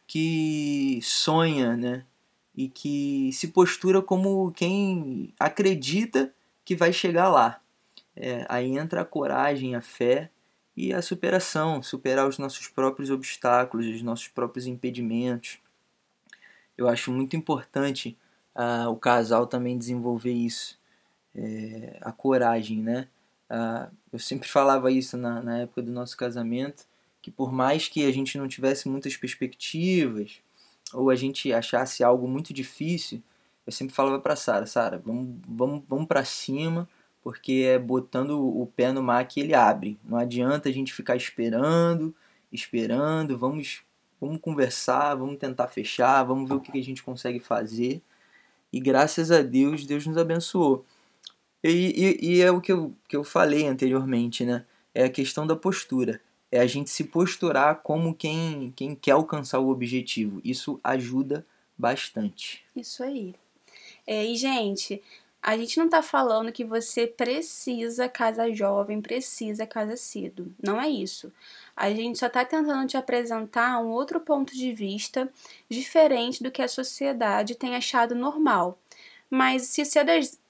que 0.07 1.01
sonha, 1.03 1.75
né? 1.79 2.05
E 2.55 2.69
que 2.69 3.31
se 3.33 3.49
postura 3.49 4.03
como 4.03 4.53
quem 4.53 5.33
acredita 5.41 6.31
que 6.63 6.77
vai 6.77 6.93
chegar 6.93 7.31
lá. 7.31 7.63
É, 8.15 8.45
aí 8.51 8.77
entra 8.77 9.01
a 9.01 9.05
coragem, 9.05 9.75
a 9.75 9.81
fé 9.81 10.29
e 10.77 10.93
a 10.93 11.01
superação, 11.01 11.83
superar 11.83 12.29
os 12.29 12.37
nossos 12.37 12.69
próprios 12.69 13.09
obstáculos, 13.09 13.87
os 13.87 14.03
nossos 14.03 14.29
próprios 14.29 14.67
impedimentos. 14.67 15.59
Eu 16.77 16.87
acho 16.87 17.11
muito 17.11 17.35
importante 17.35 18.15
uh, 18.55 18.91
o 18.91 18.97
casal 18.97 19.47
também 19.47 19.79
desenvolver 19.79 20.33
isso, 20.33 20.79
é, 21.35 21.97
a 22.03 22.13
coragem, 22.13 22.83
né? 22.83 23.09
Uh, 23.51 23.91
eu 24.13 24.19
sempre 24.19 24.49
falava 24.49 24.93
isso 24.93 25.17
na, 25.17 25.43
na 25.43 25.59
época 25.59 25.83
do 25.83 25.91
nosso 25.91 26.17
casamento, 26.17 26.85
que 27.21 27.31
por 27.31 27.53
mais 27.53 27.89
que 27.89 28.07
a 28.07 28.13
gente 28.13 28.39
não 28.39 28.47
tivesse 28.47 28.89
muitas 28.89 29.17
perspectivas, 29.17 30.41
ou 30.95 31.11
a 31.11 31.17
gente 31.17 31.53
achasse 31.53 32.05
algo 32.05 32.29
muito 32.29 32.55
difícil, 32.55 33.23
eu 33.67 33.73
sempre 33.73 33.95
falava 33.95 34.21
para 34.21 34.37
Sara, 34.37 34.67
Sara, 34.67 34.99
vamos, 34.99 35.37
vamos, 35.47 35.83
vamos 35.87 36.07
para 36.07 36.25
cima, 36.25 36.89
porque 37.23 37.65
é 37.67 37.79
botando 37.79 38.41
o 38.41 38.67
pé 38.67 38.93
no 38.93 39.03
mar 39.03 39.27
que 39.27 39.41
ele 39.41 39.55
abre. 39.55 39.99
Não 40.05 40.17
adianta 40.17 40.69
a 40.69 40.73
gente 40.73 40.93
ficar 40.93 41.17
esperando, 41.17 42.15
esperando, 42.51 43.37
vamos, 43.37 43.83
vamos 44.21 44.41
conversar, 44.41 45.15
vamos 45.15 45.37
tentar 45.37 45.69
fechar, 45.69 46.23
vamos 46.25 46.49
ver 46.49 46.55
o 46.55 46.61
que 46.61 46.77
a 46.79 46.83
gente 46.83 47.03
consegue 47.03 47.41
fazer. 47.41 48.01
E 48.73 48.81
graças 48.81 49.31
a 49.31 49.43
Deus, 49.43 49.85
Deus 49.85 50.07
nos 50.07 50.17
abençoou. 50.17 50.85
E, 51.63 51.69
e, 51.69 52.37
e, 52.37 52.43
é 52.43 52.51
o 52.51 52.61
que 52.61 52.73
eu, 52.73 52.95
que 53.09 53.17
eu 53.17 53.23
falei 53.23 53.67
anteriormente, 53.67 54.45
né? 54.45 54.65
É 54.95 55.05
a 55.05 55.11
questão 55.11 55.47
da 55.47 55.55
postura. 55.55 56.21
É 56.51 56.59
a 56.59 56.67
gente 56.67 56.91
se 56.91 57.05
posturar 57.05 57.83
como 57.83 58.15
quem, 58.15 58.73
quem 58.75 58.95
quer 58.95 59.13
alcançar 59.13 59.61
o 59.61 59.69
objetivo. 59.69 60.41
Isso 60.45 60.81
ajuda 60.83 61.47
bastante. 61.77 62.65
Isso 62.75 63.03
aí. 63.03 63.35
É, 64.07 64.25
e, 64.25 64.37
gente, 64.37 65.03
a 65.43 65.57
gente 65.57 65.79
não 65.79 65.89
tá 65.89 66.03
falando 66.03 66.53
que 66.53 66.65
você 66.65 67.07
precisa 67.07 68.09
casar 68.09 68.53
jovem, 68.53 69.01
precisa 69.01 69.67
casar 69.67 69.97
cedo. 69.97 70.55
Não 70.63 70.81
é 70.81 70.89
isso. 70.89 71.33
A 71.75 71.91
gente 71.91 72.19
só 72.19 72.29
tá 72.29 72.45
tentando 72.45 72.87
te 72.87 72.97
apresentar 72.97 73.81
um 73.81 73.89
outro 73.89 74.21
ponto 74.21 74.55
de 74.55 74.73
vista 74.73 75.33
diferente 75.69 76.43
do 76.43 76.51
que 76.51 76.61
a 76.61 76.69
sociedade 76.69 77.55
tem 77.55 77.75
achado 77.75 78.15
normal. 78.15 78.79
Mas 79.31 79.63
se 79.63 79.85
seu, 79.85 80.03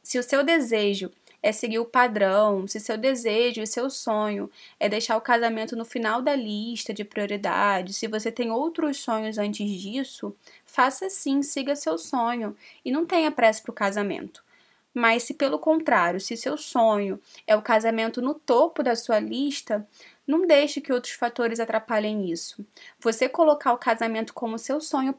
se 0.02 0.18
o 0.18 0.22
seu 0.22 0.42
desejo 0.42 1.10
é 1.42 1.52
seguir 1.52 1.78
o 1.78 1.84
padrão, 1.84 2.66
se 2.66 2.78
seu 2.78 2.98
desejo 2.98 3.62
e 3.62 3.66
seu 3.66 3.88
sonho 3.88 4.50
é 4.78 4.88
deixar 4.88 5.16
o 5.16 5.22
casamento 5.22 5.74
no 5.74 5.84
final 5.84 6.20
da 6.20 6.34
lista 6.36 6.92
de 6.92 7.04
prioridades, 7.04 7.96
se 7.96 8.06
você 8.06 8.30
tem 8.30 8.50
outros 8.50 8.98
sonhos 8.98 9.38
antes 9.38 9.70
disso, 9.70 10.36
faça 10.66 11.08
sim, 11.08 11.42
siga 11.42 11.74
seu 11.74 11.96
sonho 11.96 12.56
e 12.84 12.92
não 12.92 13.06
tenha 13.06 13.30
pressa 13.30 13.62
para 13.62 13.70
o 13.70 13.74
casamento. 13.74 14.44
Mas 14.92 15.22
se 15.22 15.34
pelo 15.34 15.58
contrário, 15.58 16.20
se 16.20 16.36
seu 16.36 16.56
sonho 16.56 17.20
é 17.46 17.54
o 17.54 17.62
casamento 17.62 18.20
no 18.20 18.34
topo 18.34 18.82
da 18.82 18.96
sua 18.96 19.20
lista, 19.20 19.86
não 20.26 20.46
deixe 20.46 20.80
que 20.80 20.92
outros 20.92 21.14
fatores 21.14 21.60
atrapalhem 21.60 22.30
isso. 22.30 22.66
Você 22.98 23.28
colocar 23.28 23.72
o 23.72 23.78
casamento 23.78 24.34
como 24.34 24.58
seu 24.58 24.80
sonho 24.80 25.14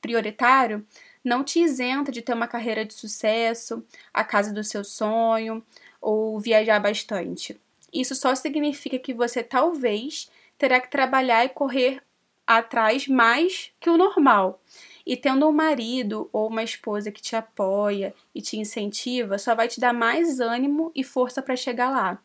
prioritário 0.00 0.86
não 1.28 1.44
te 1.44 1.60
isenta 1.60 2.10
de 2.10 2.22
ter 2.22 2.32
uma 2.32 2.48
carreira 2.48 2.84
de 2.84 2.94
sucesso, 2.94 3.84
a 4.12 4.24
casa 4.24 4.52
do 4.52 4.64
seu 4.64 4.82
sonho 4.82 5.62
ou 6.00 6.40
viajar 6.40 6.80
bastante. 6.80 7.60
Isso 7.92 8.14
só 8.14 8.34
significa 8.34 8.98
que 8.98 9.14
você 9.14 9.42
talvez 9.42 10.30
terá 10.56 10.80
que 10.80 10.90
trabalhar 10.90 11.44
e 11.44 11.48
correr 11.48 12.02
atrás 12.46 13.06
mais 13.06 13.70
que 13.78 13.90
o 13.90 13.96
normal. 13.96 14.60
E 15.06 15.16
tendo 15.16 15.48
um 15.48 15.52
marido 15.52 16.28
ou 16.32 16.48
uma 16.48 16.62
esposa 16.62 17.12
que 17.12 17.22
te 17.22 17.36
apoia 17.36 18.14
e 18.34 18.42
te 18.42 18.58
incentiva, 18.58 19.38
só 19.38 19.54
vai 19.54 19.68
te 19.68 19.80
dar 19.80 19.92
mais 19.92 20.40
ânimo 20.40 20.90
e 20.94 21.02
força 21.04 21.40
para 21.40 21.56
chegar 21.56 21.90
lá. 21.90 22.18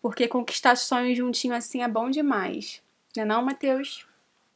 Porque 0.00 0.28
conquistar 0.28 0.76
sonhos 0.76 1.16
juntinho 1.16 1.54
assim 1.54 1.82
é 1.82 1.88
bom 1.88 2.10
demais. 2.10 2.82
Não 3.16 3.22
é 3.22 3.26
não, 3.26 3.42
Matheus? 3.42 4.06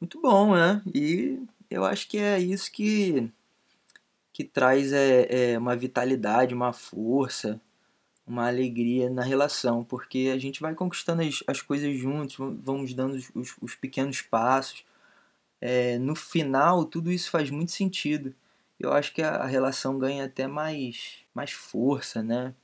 Muito 0.00 0.20
bom, 0.20 0.54
né? 0.54 0.82
E 0.94 1.38
eu 1.70 1.84
acho 1.84 2.08
que 2.08 2.18
é 2.18 2.38
isso 2.38 2.70
que 2.72 3.30
que 4.36 4.44
traz 4.44 4.92
é, 4.92 5.54
é, 5.54 5.58
uma 5.58 5.74
vitalidade, 5.74 6.54
uma 6.54 6.70
força, 6.70 7.58
uma 8.26 8.46
alegria 8.46 9.08
na 9.08 9.22
relação, 9.22 9.82
porque 9.82 10.30
a 10.30 10.36
gente 10.36 10.60
vai 10.60 10.74
conquistando 10.74 11.22
as, 11.22 11.42
as 11.46 11.62
coisas 11.62 11.96
juntos, 11.96 12.36
vamos 12.60 12.92
dando 12.92 13.14
os, 13.14 13.30
os, 13.34 13.56
os 13.62 13.74
pequenos 13.74 14.20
passos. 14.20 14.84
É, 15.58 15.98
no 15.98 16.14
final, 16.14 16.84
tudo 16.84 17.10
isso 17.10 17.30
faz 17.30 17.50
muito 17.50 17.72
sentido. 17.72 18.34
Eu 18.78 18.92
acho 18.92 19.14
que 19.14 19.22
a, 19.22 19.36
a 19.36 19.46
relação 19.46 19.98
ganha 19.98 20.26
até 20.26 20.46
mais, 20.46 21.20
mais 21.34 21.52
força, 21.52 22.22
né? 22.22 22.54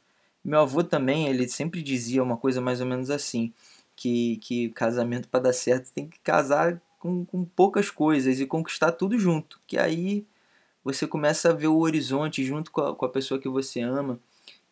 Meu 0.45 0.61
avô 0.61 0.85
também, 0.85 1.27
ele 1.27 1.49
sempre 1.49 1.81
dizia 1.83 2.23
uma 2.23 2.37
coisa 2.37 2.61
mais 2.61 2.83
ou 2.83 2.87
menos 2.87 3.09
assim, 3.09 3.51
que, 3.97 4.37
que 4.43 4.69
casamento 4.73 5.27
para 5.27 5.45
dar 5.45 5.55
certo 5.55 5.91
tem 5.95 6.07
que 6.07 6.19
casar 6.21 6.79
com, 6.99 7.25
com 7.25 7.47
poucas 7.47 7.91
coisas 7.91 8.41
e 8.41 8.47
conquistar 8.47 8.93
tudo 8.93 9.19
junto, 9.19 9.59
que 9.67 9.79
aí 9.79 10.27
você 10.85 11.07
começa 11.07 11.51
a 11.51 11.53
ver 11.53 11.69
o 11.69 11.79
horizonte 11.79 12.45
junto 12.45 12.71
com 12.71 12.81
a, 12.81 12.95
com 12.95 13.05
a 13.05 13.09
pessoa 13.09 13.41
que 13.41 13.49
você 13.49 13.81
ama. 13.81 14.19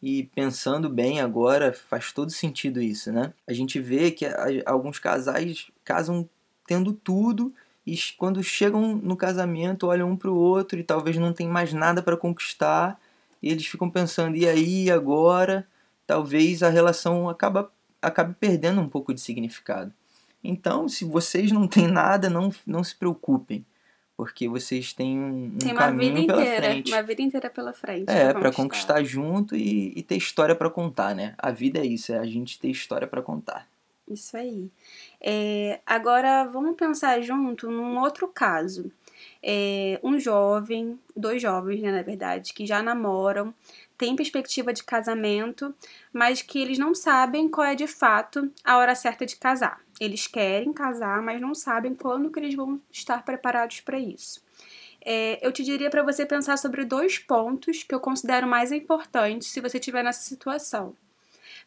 E 0.02 0.24
pensando 0.34 0.88
bem 0.88 1.20
agora, 1.20 1.72
faz 1.72 2.10
todo 2.12 2.30
sentido 2.30 2.80
isso, 2.80 3.12
né? 3.12 3.34
A 3.46 3.52
gente 3.52 3.78
vê 3.78 4.10
que 4.10 4.24
alguns 4.64 4.98
casais 4.98 5.70
casam 5.84 6.28
tendo 6.66 6.92
tudo 6.92 7.52
e 7.86 7.98
quando 8.16 8.42
chegam 8.42 8.96
no 8.96 9.16
casamento 9.16 9.86
olham 9.86 10.10
um 10.10 10.16
para 10.16 10.30
o 10.30 10.36
outro 10.36 10.78
e 10.78 10.84
talvez 10.84 11.16
não 11.18 11.32
tem 11.32 11.46
mais 11.46 11.72
nada 11.72 12.02
para 12.02 12.16
conquistar 12.16 12.98
e 13.42 13.50
eles 13.50 13.66
ficam 13.66 13.90
pensando 13.90 14.36
e 14.36 14.48
aí 14.48 14.90
agora 14.90 15.66
talvez 16.06 16.62
a 16.62 16.70
relação 16.70 17.28
acaba 17.28 17.70
acabe 18.00 18.34
perdendo 18.40 18.80
um 18.80 18.88
pouco 18.88 19.12
de 19.12 19.20
significado. 19.20 19.92
Então, 20.42 20.88
se 20.88 21.04
vocês 21.04 21.52
não 21.52 21.68
têm 21.68 21.86
nada, 21.86 22.30
não, 22.30 22.50
não 22.66 22.82
se 22.82 22.94
preocupem 22.94 23.64
porque 24.20 24.46
vocês 24.46 24.92
têm 24.92 25.18
um, 25.18 25.56
Tem 25.58 25.72
uma 25.72 25.80
caminho 25.80 26.14
vida 26.14 26.26
pela 26.34 26.42
inteira, 26.42 26.66
frente. 26.66 26.92
Uma 26.92 27.02
vida 27.02 27.22
inteira 27.22 27.48
pela 27.48 27.72
frente. 27.72 28.10
É, 28.10 28.34
para 28.34 28.52
conquistar 28.52 29.02
junto 29.02 29.56
e, 29.56 29.94
e, 29.96 30.02
ter 30.02 30.16
história 30.16 30.54
para 30.54 30.68
contar, 30.68 31.14
né? 31.14 31.34
A 31.38 31.50
vida 31.50 31.78
é 31.78 31.86
isso, 31.86 32.12
é 32.12 32.18
a 32.18 32.26
gente 32.26 32.58
ter 32.58 32.68
história 32.68 33.08
para 33.08 33.22
contar. 33.22 33.66
Isso 34.06 34.36
aí. 34.36 34.70
É, 35.22 35.80
agora 35.86 36.44
vamos 36.44 36.76
pensar 36.76 37.22
junto 37.22 37.70
num 37.70 37.98
outro 37.98 38.28
caso. 38.28 38.92
É, 39.42 39.98
um 40.04 40.20
jovem, 40.20 40.98
dois 41.16 41.40
jovens, 41.40 41.80
né, 41.80 41.90
na 41.90 42.02
verdade, 42.02 42.52
que 42.52 42.66
já 42.66 42.82
namoram, 42.82 43.54
têm 44.00 44.16
perspectiva 44.16 44.72
de 44.72 44.82
casamento, 44.82 45.74
mas 46.10 46.40
que 46.40 46.58
eles 46.58 46.78
não 46.78 46.94
sabem 46.94 47.50
qual 47.50 47.66
é 47.66 47.74
de 47.74 47.86
fato 47.86 48.50
a 48.64 48.78
hora 48.78 48.94
certa 48.94 49.26
de 49.26 49.36
casar. 49.36 49.78
Eles 50.00 50.26
querem 50.26 50.72
casar, 50.72 51.20
mas 51.20 51.38
não 51.38 51.54
sabem 51.54 51.94
quando 51.94 52.30
que 52.30 52.40
eles 52.40 52.54
vão 52.54 52.80
estar 52.90 53.22
preparados 53.26 53.82
para 53.82 53.98
isso. 53.98 54.42
É, 55.04 55.38
eu 55.46 55.52
te 55.52 55.62
diria 55.62 55.90
para 55.90 56.02
você 56.02 56.24
pensar 56.24 56.56
sobre 56.56 56.82
dois 56.86 57.18
pontos 57.18 57.82
que 57.82 57.94
eu 57.94 58.00
considero 58.00 58.46
mais 58.46 58.72
importantes 58.72 59.48
se 59.48 59.60
você 59.60 59.76
estiver 59.76 60.02
nessa 60.02 60.22
situação. 60.22 60.96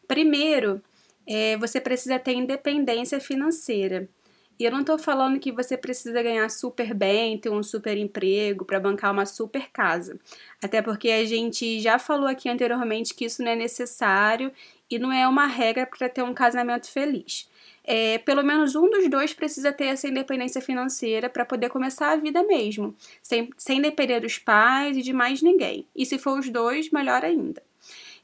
Primeiro, 0.08 0.82
é, 1.24 1.56
você 1.56 1.80
precisa 1.80 2.18
ter 2.18 2.34
independência 2.34 3.20
financeira. 3.20 4.08
E 4.58 4.64
eu 4.64 4.70
não 4.70 4.80
estou 4.80 4.98
falando 4.98 5.40
que 5.40 5.50
você 5.50 5.76
precisa 5.76 6.22
ganhar 6.22 6.48
super 6.48 6.94
bem, 6.94 7.36
ter 7.38 7.50
um 7.50 7.62
super 7.62 7.96
emprego 7.96 8.64
para 8.64 8.78
bancar 8.78 9.12
uma 9.12 9.26
super 9.26 9.68
casa. 9.72 10.18
Até 10.62 10.80
porque 10.80 11.10
a 11.10 11.24
gente 11.24 11.80
já 11.80 11.98
falou 11.98 12.28
aqui 12.28 12.48
anteriormente 12.48 13.14
que 13.14 13.24
isso 13.24 13.42
não 13.42 13.50
é 13.50 13.56
necessário 13.56 14.52
e 14.88 14.98
não 14.98 15.12
é 15.12 15.26
uma 15.26 15.46
regra 15.46 15.86
para 15.86 16.08
ter 16.08 16.22
um 16.22 16.32
casamento 16.32 16.90
feliz. 16.90 17.48
É, 17.86 18.16
pelo 18.18 18.42
menos 18.42 18.74
um 18.74 18.88
dos 18.88 19.10
dois 19.10 19.34
precisa 19.34 19.72
ter 19.72 19.86
essa 19.86 20.08
independência 20.08 20.60
financeira 20.60 21.28
para 21.28 21.44
poder 21.44 21.68
começar 21.68 22.12
a 22.12 22.16
vida 22.16 22.42
mesmo, 22.42 22.96
sem, 23.20 23.50
sem 23.58 23.82
depender 23.82 24.20
dos 24.20 24.38
pais 24.38 24.96
e 24.96 25.02
de 25.02 25.12
mais 25.12 25.42
ninguém. 25.42 25.86
E 25.94 26.06
se 26.06 26.18
for 26.18 26.38
os 26.38 26.48
dois, 26.48 26.90
melhor 26.90 27.24
ainda. 27.24 27.62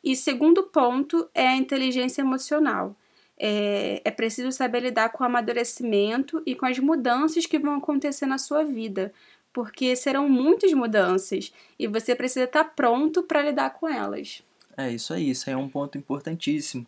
E 0.02 0.16
segundo 0.16 0.62
ponto 0.62 1.28
é 1.34 1.46
a 1.46 1.56
inteligência 1.56 2.22
emocional. 2.22 2.96
É, 3.42 4.02
é 4.04 4.10
preciso 4.10 4.52
saber 4.52 4.80
lidar 4.80 5.08
com 5.08 5.24
o 5.24 5.26
amadurecimento 5.26 6.42
e 6.44 6.54
com 6.54 6.66
as 6.66 6.78
mudanças 6.78 7.46
que 7.46 7.58
vão 7.58 7.76
acontecer 7.76 8.26
na 8.26 8.36
sua 8.36 8.62
vida, 8.62 9.14
porque 9.50 9.96
serão 9.96 10.28
muitas 10.28 10.74
mudanças 10.74 11.50
e 11.78 11.86
você 11.86 12.14
precisa 12.14 12.44
estar 12.44 12.64
pronto 12.64 13.22
para 13.22 13.40
lidar 13.40 13.70
com 13.70 13.88
elas. 13.88 14.42
É 14.76 14.90
isso 14.90 15.14
aí, 15.14 15.30
isso 15.30 15.48
aí 15.48 15.54
é 15.54 15.56
um 15.56 15.70
ponto 15.70 15.96
importantíssimo. 15.96 16.86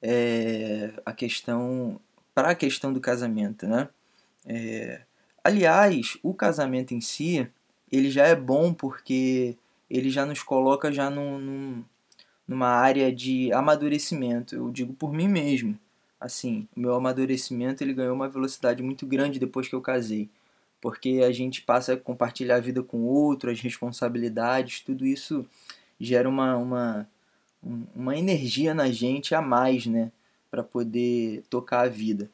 É, 0.00 0.92
a 1.04 1.12
questão 1.12 2.00
para 2.32 2.50
a 2.50 2.54
questão 2.54 2.92
do 2.92 3.00
casamento, 3.00 3.66
né? 3.66 3.88
É, 4.46 5.02
aliás, 5.42 6.16
o 6.22 6.32
casamento 6.32 6.94
em 6.94 7.00
si 7.00 7.50
ele 7.90 8.10
já 8.10 8.26
é 8.26 8.36
bom 8.36 8.72
porque 8.72 9.56
ele 9.90 10.08
já 10.08 10.24
nos 10.24 10.42
coloca 10.42 10.92
já 10.92 11.10
num, 11.10 11.38
num, 11.38 11.84
numa 12.50 12.66
área 12.66 13.12
de 13.12 13.52
amadurecimento. 13.52 14.56
Eu 14.56 14.72
digo 14.72 14.92
por 14.92 15.12
mim 15.12 15.28
mesmo. 15.28 15.78
Assim, 16.20 16.66
o 16.76 16.80
meu 16.80 16.94
amadurecimento 16.94 17.84
ele 17.84 17.94
ganhou 17.94 18.12
uma 18.12 18.28
velocidade 18.28 18.82
muito 18.82 19.06
grande 19.06 19.38
depois 19.38 19.68
que 19.68 19.74
eu 19.74 19.80
casei. 19.80 20.28
Porque 20.80 21.22
a 21.24 21.30
gente 21.30 21.62
passa 21.62 21.92
a 21.92 21.96
compartilhar 21.96 22.56
a 22.56 22.60
vida 22.60 22.82
com 22.82 23.04
outro, 23.04 23.52
as 23.52 23.60
responsabilidades, 23.60 24.80
tudo 24.80 25.06
isso 25.06 25.46
gera 26.00 26.28
uma, 26.28 26.56
uma, 26.56 27.08
uma 27.94 28.18
energia 28.18 28.74
na 28.74 28.90
gente 28.90 29.32
a 29.32 29.40
mais, 29.40 29.86
né? 29.86 30.10
Para 30.50 30.64
poder 30.64 31.44
tocar 31.48 31.82
a 31.82 31.88
vida. 31.88 32.28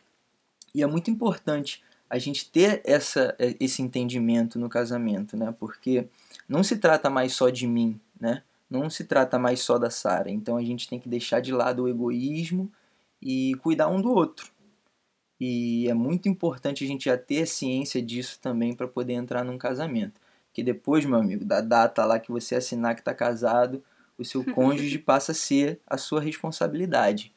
E 0.74 0.82
é 0.82 0.86
muito 0.86 1.10
importante 1.10 1.84
a 2.08 2.18
gente 2.18 2.48
ter 2.50 2.80
essa, 2.84 3.36
esse 3.60 3.82
entendimento 3.82 4.58
no 4.58 4.70
casamento, 4.70 5.36
né? 5.36 5.54
Porque 5.60 6.06
não 6.48 6.64
se 6.64 6.78
trata 6.78 7.10
mais 7.10 7.34
só 7.34 7.50
de 7.50 7.66
mim, 7.66 8.00
né? 8.18 8.42
Não 8.70 8.90
se 8.90 9.04
trata 9.04 9.38
mais 9.38 9.60
só 9.60 9.78
da 9.78 9.90
Sara. 9.90 10.30
Então 10.30 10.56
a 10.56 10.62
gente 10.62 10.88
tem 10.88 10.98
que 10.98 11.08
deixar 11.08 11.40
de 11.40 11.52
lado 11.52 11.84
o 11.84 11.88
egoísmo 11.88 12.70
e 13.22 13.54
cuidar 13.62 13.88
um 13.88 14.00
do 14.00 14.12
outro. 14.12 14.50
E 15.40 15.88
é 15.88 15.94
muito 15.94 16.28
importante 16.28 16.84
a 16.84 16.86
gente 16.86 17.04
já 17.04 17.16
ter 17.16 17.46
ciência 17.46 18.00
disso 18.02 18.38
também 18.40 18.74
para 18.74 18.88
poder 18.88 19.12
entrar 19.12 19.44
num 19.44 19.58
casamento. 19.58 20.20
Que 20.52 20.62
depois, 20.62 21.04
meu 21.04 21.18
amigo, 21.18 21.44
da 21.44 21.60
data 21.60 22.04
lá 22.04 22.18
que 22.18 22.32
você 22.32 22.54
assinar 22.54 22.94
que 22.94 23.02
está 23.02 23.14
casado, 23.14 23.82
o 24.18 24.24
seu 24.24 24.42
cônjuge 24.54 24.98
passa 24.98 25.32
a 25.32 25.34
ser 25.34 25.80
a 25.86 25.98
sua 25.98 26.20
responsabilidade. 26.20 27.32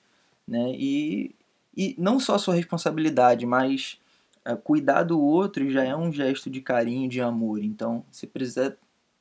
Né? 0.47 0.71
E, 0.75 1.35
e 1.75 1.95
não 1.97 2.19
só 2.19 2.35
a 2.35 2.39
sua 2.39 2.55
responsabilidade, 2.55 3.45
mas 3.45 3.99
uh, 4.47 4.57
cuidar 4.57 5.03
do 5.03 5.19
outro 5.19 5.69
já 5.69 5.83
é 5.83 5.95
um 5.95 6.11
gesto 6.11 6.49
de 6.49 6.61
carinho, 6.61 7.09
de 7.09 7.19
amor. 7.19 7.61
Então 7.61 8.05
você 8.09 8.25
precisa 8.25 8.77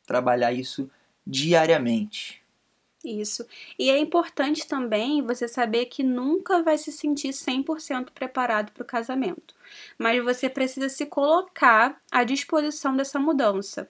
trabalhar 0.06 0.52
isso 0.52 0.88
diariamente. 1.28 2.42
Isso. 3.04 3.46
E 3.78 3.90
é 3.90 3.98
importante 3.98 4.66
também 4.66 5.22
você 5.22 5.46
saber 5.46 5.86
que 5.86 6.02
nunca 6.02 6.62
vai 6.62 6.76
se 6.76 6.90
sentir 6.90 7.28
100% 7.28 8.10
preparado 8.12 8.72
para 8.72 8.82
o 8.82 8.86
casamento, 8.86 9.54
mas 9.96 10.22
você 10.22 10.48
precisa 10.48 10.88
se 10.88 11.06
colocar 11.06 12.00
à 12.10 12.24
disposição 12.24 12.96
dessa 12.96 13.20
mudança. 13.20 13.88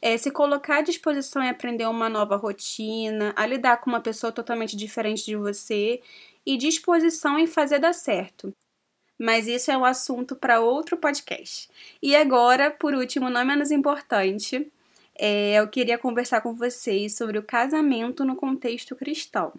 É, 0.00 0.16
se 0.16 0.30
colocar 0.30 0.78
à 0.78 0.82
disposição 0.82 1.42
e 1.42 1.48
aprender 1.48 1.86
uma 1.86 2.08
nova 2.08 2.36
rotina, 2.36 3.32
a 3.36 3.46
lidar 3.46 3.78
com 3.78 3.90
uma 3.90 4.00
pessoa 4.00 4.30
totalmente 4.30 4.76
diferente 4.76 5.24
de 5.24 5.34
você 5.34 6.00
e 6.46 6.56
disposição 6.56 7.38
em 7.38 7.46
fazer 7.46 7.78
dar 7.78 7.94
certo. 7.94 8.54
Mas 9.18 9.46
isso 9.46 9.70
é 9.70 9.76
um 9.78 9.84
assunto 9.84 10.36
para 10.36 10.60
outro 10.60 10.96
podcast. 10.96 11.68
E 12.02 12.14
agora, 12.14 12.70
por 12.70 12.94
último, 12.94 13.30
não 13.30 13.44
menos 13.44 13.70
importante, 13.70 14.70
é, 15.16 15.54
eu 15.54 15.68
queria 15.68 15.98
conversar 15.98 16.40
com 16.40 16.54
vocês 16.54 17.16
sobre 17.16 17.38
o 17.38 17.42
casamento 17.42 18.24
no 18.24 18.36
contexto 18.36 18.96
cristão. 18.96 19.52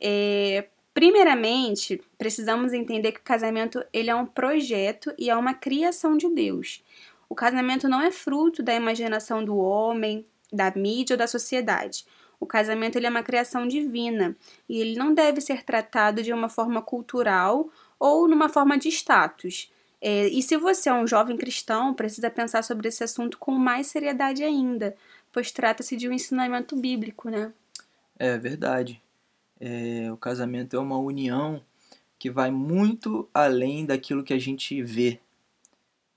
É, 0.00 0.66
primeiramente, 0.92 2.00
precisamos 2.16 2.72
entender 2.72 3.12
que 3.12 3.20
o 3.20 3.24
casamento 3.24 3.84
ele 3.92 4.10
é 4.10 4.14
um 4.14 4.26
projeto 4.26 5.12
e 5.18 5.30
é 5.30 5.36
uma 5.36 5.54
criação 5.54 6.16
de 6.16 6.28
Deus. 6.28 6.82
O 7.28 7.34
casamento 7.34 7.88
não 7.88 8.00
é 8.00 8.10
fruto 8.10 8.62
da 8.62 8.74
imaginação 8.74 9.44
do 9.44 9.56
homem, 9.56 10.24
da 10.52 10.70
mídia 10.70 11.14
ou 11.14 11.18
da 11.18 11.26
sociedade. 11.26 12.04
O 12.38 12.46
casamento 12.46 12.96
ele 12.96 13.06
é 13.06 13.10
uma 13.10 13.22
criação 13.22 13.66
divina 13.66 14.36
e 14.68 14.80
ele 14.80 14.96
não 14.96 15.14
deve 15.14 15.40
ser 15.40 15.64
tratado 15.64 16.22
de 16.22 16.32
uma 16.32 16.48
forma 16.48 16.82
cultural 16.82 17.68
ou 17.98 18.28
numa 18.28 18.48
forma 18.48 18.76
de 18.76 18.88
status. 18.88 19.72
É, 20.06 20.28
e 20.28 20.42
se 20.42 20.54
você 20.58 20.90
é 20.90 20.92
um 20.92 21.06
jovem 21.06 21.34
cristão, 21.34 21.94
precisa 21.94 22.28
pensar 22.28 22.62
sobre 22.62 22.88
esse 22.88 23.02
assunto 23.02 23.38
com 23.38 23.52
mais 23.52 23.86
seriedade 23.86 24.44
ainda, 24.44 24.94
pois 25.32 25.50
trata-se 25.50 25.96
de 25.96 26.06
um 26.06 26.12
ensinamento 26.12 26.76
bíblico, 26.76 27.30
né? 27.30 27.54
É 28.18 28.36
verdade. 28.36 29.00
É, 29.58 30.12
o 30.12 30.16
casamento 30.18 30.76
é 30.76 30.78
uma 30.78 30.98
união 30.98 31.62
que 32.18 32.30
vai 32.30 32.50
muito 32.50 33.26
além 33.32 33.86
daquilo 33.86 34.22
que 34.22 34.34
a 34.34 34.38
gente 34.38 34.82
vê 34.82 35.18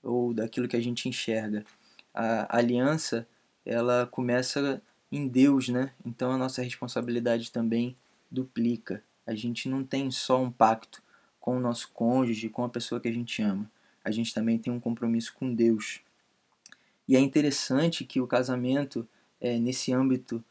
ou 0.02 0.34
daquilo 0.34 0.68
que 0.68 0.76
a 0.76 0.82
gente 0.82 1.08
enxerga. 1.08 1.64
A 2.12 2.58
aliança, 2.58 3.26
ela 3.64 4.06
começa 4.06 4.82
em 5.10 5.26
Deus, 5.26 5.70
né? 5.70 5.94
Então 6.04 6.30
a 6.30 6.36
nossa 6.36 6.60
responsabilidade 6.60 7.50
também 7.50 7.96
duplica. 8.30 9.02
A 9.26 9.34
gente 9.34 9.66
não 9.66 9.82
tem 9.82 10.10
só 10.10 10.42
um 10.42 10.50
pacto 10.50 11.02
com 11.40 11.56
o 11.56 11.60
nosso 11.60 11.90
cônjuge, 11.94 12.50
com 12.50 12.64
a 12.64 12.68
pessoa 12.68 13.00
que 13.00 13.08
a 13.08 13.12
gente 13.12 13.40
ama 13.40 13.66
a 14.08 14.10
gente 14.10 14.34
também 14.34 14.58
tem 14.58 14.72
um 14.72 14.80
compromisso 14.80 15.34
com 15.34 15.54
Deus. 15.54 16.00
E 17.06 17.16
é 17.16 17.20
interessante 17.20 18.04
que 18.04 18.20
o 18.20 18.26
casamento, 18.26 19.06
é, 19.40 19.58
nesse 19.58 19.92
âmbito 19.92 20.42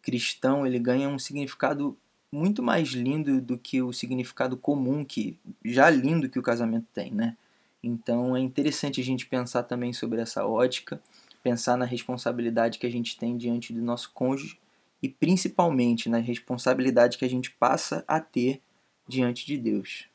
cristão, 0.00 0.66
ele 0.66 0.78
ganha 0.78 1.08
um 1.08 1.18
significado 1.18 1.96
muito 2.30 2.62
mais 2.62 2.88
lindo 2.88 3.40
do 3.40 3.58
que 3.58 3.82
o 3.82 3.92
significado 3.92 4.56
comum, 4.56 5.04
que 5.04 5.38
já 5.64 5.88
lindo 5.90 6.28
que 6.28 6.38
o 6.38 6.42
casamento 6.42 6.86
tem, 6.92 7.12
né? 7.12 7.36
Então 7.82 8.36
é 8.36 8.40
interessante 8.40 9.00
a 9.00 9.04
gente 9.04 9.26
pensar 9.26 9.64
também 9.64 9.92
sobre 9.92 10.20
essa 10.20 10.46
ótica, 10.46 11.00
pensar 11.42 11.76
na 11.76 11.84
responsabilidade 11.84 12.78
que 12.78 12.86
a 12.86 12.90
gente 12.90 13.18
tem 13.18 13.36
diante 13.36 13.72
do 13.72 13.82
nosso 13.82 14.10
cônjuge 14.12 14.58
e 15.02 15.08
principalmente 15.08 16.08
na 16.08 16.18
responsabilidade 16.18 17.18
que 17.18 17.24
a 17.24 17.30
gente 17.30 17.50
passa 17.50 18.04
a 18.06 18.20
ter 18.20 18.62
diante 19.06 19.44
de 19.44 19.58
Deus. 19.58 20.06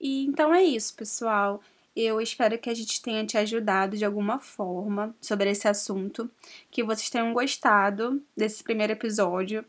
E 0.00 0.24
então 0.24 0.54
é 0.54 0.62
isso, 0.62 0.94
pessoal. 0.94 1.62
Eu 1.94 2.20
espero 2.20 2.56
que 2.58 2.70
a 2.70 2.74
gente 2.74 3.02
tenha 3.02 3.26
te 3.26 3.36
ajudado 3.36 3.96
de 3.96 4.04
alguma 4.04 4.38
forma 4.38 5.14
sobre 5.20 5.50
esse 5.50 5.66
assunto, 5.66 6.30
que 6.70 6.84
vocês 6.84 7.10
tenham 7.10 7.32
gostado 7.32 8.22
desse 8.36 8.62
primeiro 8.62 8.92
episódio. 8.92 9.64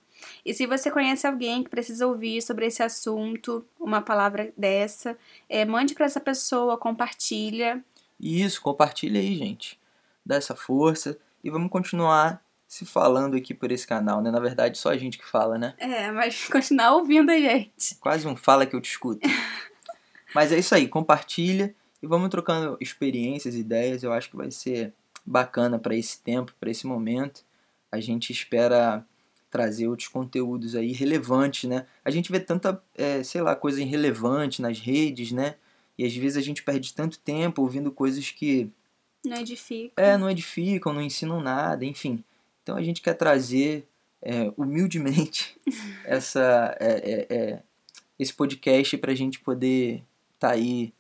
E 0.46 0.54
se 0.54 0.68
você 0.68 0.92
conhece 0.92 1.26
alguém 1.26 1.64
que 1.64 1.70
precisa 1.70 2.06
ouvir 2.06 2.42
sobre 2.44 2.68
esse 2.68 2.84
assunto, 2.84 3.66
uma 3.80 4.02
palavra 4.02 4.54
dessa, 4.56 5.18
é, 5.50 5.66
mande 5.66 5.96
para 5.96 6.06
essa 6.06 6.20
pessoa, 6.20 6.78
compartilha. 6.78 7.84
Isso, 8.20 8.62
compartilha 8.62 9.20
aí, 9.20 9.36
gente. 9.36 9.80
Dá 10.24 10.36
essa 10.36 10.56
força 10.56 11.18
e 11.44 11.50
vamos 11.50 11.72
continuar 11.72 12.44
se 12.68 12.86
falando 12.86 13.36
aqui 13.36 13.54
por 13.54 13.72
esse 13.72 13.86
canal, 13.86 14.22
né? 14.22 14.30
Na 14.30 14.40
verdade, 14.40 14.78
só 14.78 14.92
a 14.92 14.98
gente 14.98 15.18
que 15.18 15.28
fala, 15.28 15.58
né? 15.58 15.74
É, 15.80 16.12
mas 16.12 16.46
continuar 16.48 16.94
ouvindo 16.94 17.32
a 17.32 17.38
gente. 17.38 17.96
Quase 18.00 18.28
um 18.28 18.36
fala 18.36 18.66
que 18.68 18.76
eu 18.76 18.80
te 18.80 18.92
escuto. 18.92 19.28
mas 20.36 20.52
é 20.52 20.60
isso 20.60 20.76
aí, 20.76 20.88
compartilha 20.88 21.76
e 22.02 22.08
vamos 22.08 22.30
trocando 22.30 22.78
experiências, 22.80 23.56
ideias. 23.56 24.04
Eu 24.04 24.12
acho 24.12 24.30
que 24.30 24.36
vai 24.36 24.52
ser 24.52 24.94
bacana 25.26 25.78
para 25.78 25.96
esse 25.96 26.20
tempo, 26.20 26.54
para 26.60 26.72
esse 26.72 26.88
momento. 26.88 27.44
A 27.92 28.00
gente 28.00 28.32
espera 28.32 29.06
trazer 29.50 29.88
outros 29.88 30.08
conteúdos 30.08 30.76
aí 30.76 30.94
relevantes, 30.94 31.70
né? 31.70 31.86
A 32.04 32.10
gente 32.10 32.32
vê 32.32 32.40
tanta, 32.40 32.82
é, 32.96 33.22
sei 33.22 33.42
lá, 33.42 33.56
coisa 33.56 33.82
irrelevante 33.82 34.62
nas 34.62 34.80
redes, 34.80 35.32
né? 35.32 35.56
E 35.98 36.06
às 36.06 36.16
vezes 36.16 36.38
a 36.38 36.42
gente 36.42 36.64
perde 36.64 36.94
tanto 36.94 37.20
tempo 37.20 37.62
ouvindo 37.62 37.92
coisas 37.92 38.32
que. 38.32 38.70
Não 39.24 39.38
edificam. 39.38 40.04
É, 40.04 40.18
não 40.18 40.30
edificam, 40.30 40.94
não 40.94 41.02
ensinam 41.02 41.42
nada, 41.42 41.86
enfim. 41.86 42.24
Então 42.64 42.78
a 42.78 42.82
gente 42.82 43.02
quer 43.02 43.14
trazer 43.14 43.86
é, 44.22 44.52
humildemente 44.58 45.60
essa, 46.06 46.76
é, 46.80 47.28
é, 47.30 47.36
é 47.36 47.64
esse 48.18 48.34
podcast 48.34 48.98
para 48.98 49.12
a 49.12 49.16
gente 49.16 49.40
poder 49.40 50.04
estar 50.36 50.50
tá 50.50 50.54
aí 50.54 50.94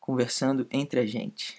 conversando 0.00 0.66
entre 0.70 0.98
a 0.98 1.06
gente. 1.06 1.54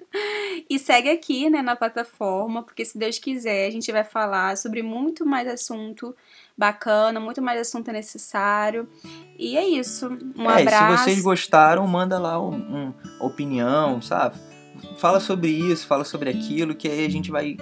e 0.68 0.78
segue 0.78 1.10
aqui, 1.10 1.48
né, 1.48 1.62
na 1.62 1.74
plataforma, 1.74 2.62
porque 2.62 2.84
se 2.84 2.98
Deus 2.98 3.18
quiser, 3.18 3.66
a 3.66 3.70
gente 3.70 3.90
vai 3.90 4.04
falar 4.04 4.56
sobre 4.56 4.82
muito 4.82 5.24
mais 5.24 5.48
assunto 5.48 6.14
bacana, 6.56 7.18
muito 7.18 7.40
mais 7.40 7.60
assunto 7.60 7.90
necessário. 7.90 8.88
E 9.38 9.56
é 9.56 9.66
isso. 9.66 10.06
Um 10.36 10.50
é, 10.50 10.62
abraço. 10.62 10.98
Se 10.98 11.04
vocês 11.04 11.22
gostaram, 11.22 11.86
manda 11.86 12.18
lá 12.18 12.38
uma 12.38 12.56
um, 12.56 12.94
opinião, 13.18 14.00
sabe? 14.00 14.36
Fala 14.98 15.18
sobre 15.18 15.50
isso, 15.50 15.86
fala 15.86 16.04
sobre 16.04 16.28
aquilo, 16.28 16.74
que 16.74 16.88
aí 16.88 17.06
a 17.06 17.10
gente 17.10 17.30
vai 17.30 17.56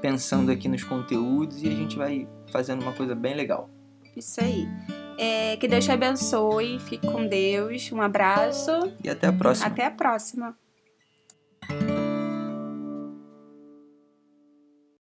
pensando 0.00 0.52
aqui 0.52 0.68
nos 0.68 0.84
conteúdos 0.84 1.62
e 1.62 1.68
a 1.68 1.74
gente 1.74 1.96
vai 1.96 2.28
fazendo 2.52 2.82
uma 2.82 2.92
coisa 2.92 3.14
bem 3.14 3.34
legal. 3.34 3.68
Isso 4.16 4.40
aí. 4.40 4.66
É, 5.18 5.56
que 5.56 5.66
Deus 5.66 5.84
te 5.84 5.90
hum. 5.90 5.94
abençoe, 5.94 6.78
fique 6.78 7.06
com 7.06 7.26
Deus, 7.26 7.90
um 7.92 8.02
abraço. 8.02 8.92
E 9.02 9.08
até 9.08 9.28
a 9.28 9.32
próxima. 9.32 9.66
Até 9.66 9.86
a 9.86 9.90
próxima. 9.90 10.56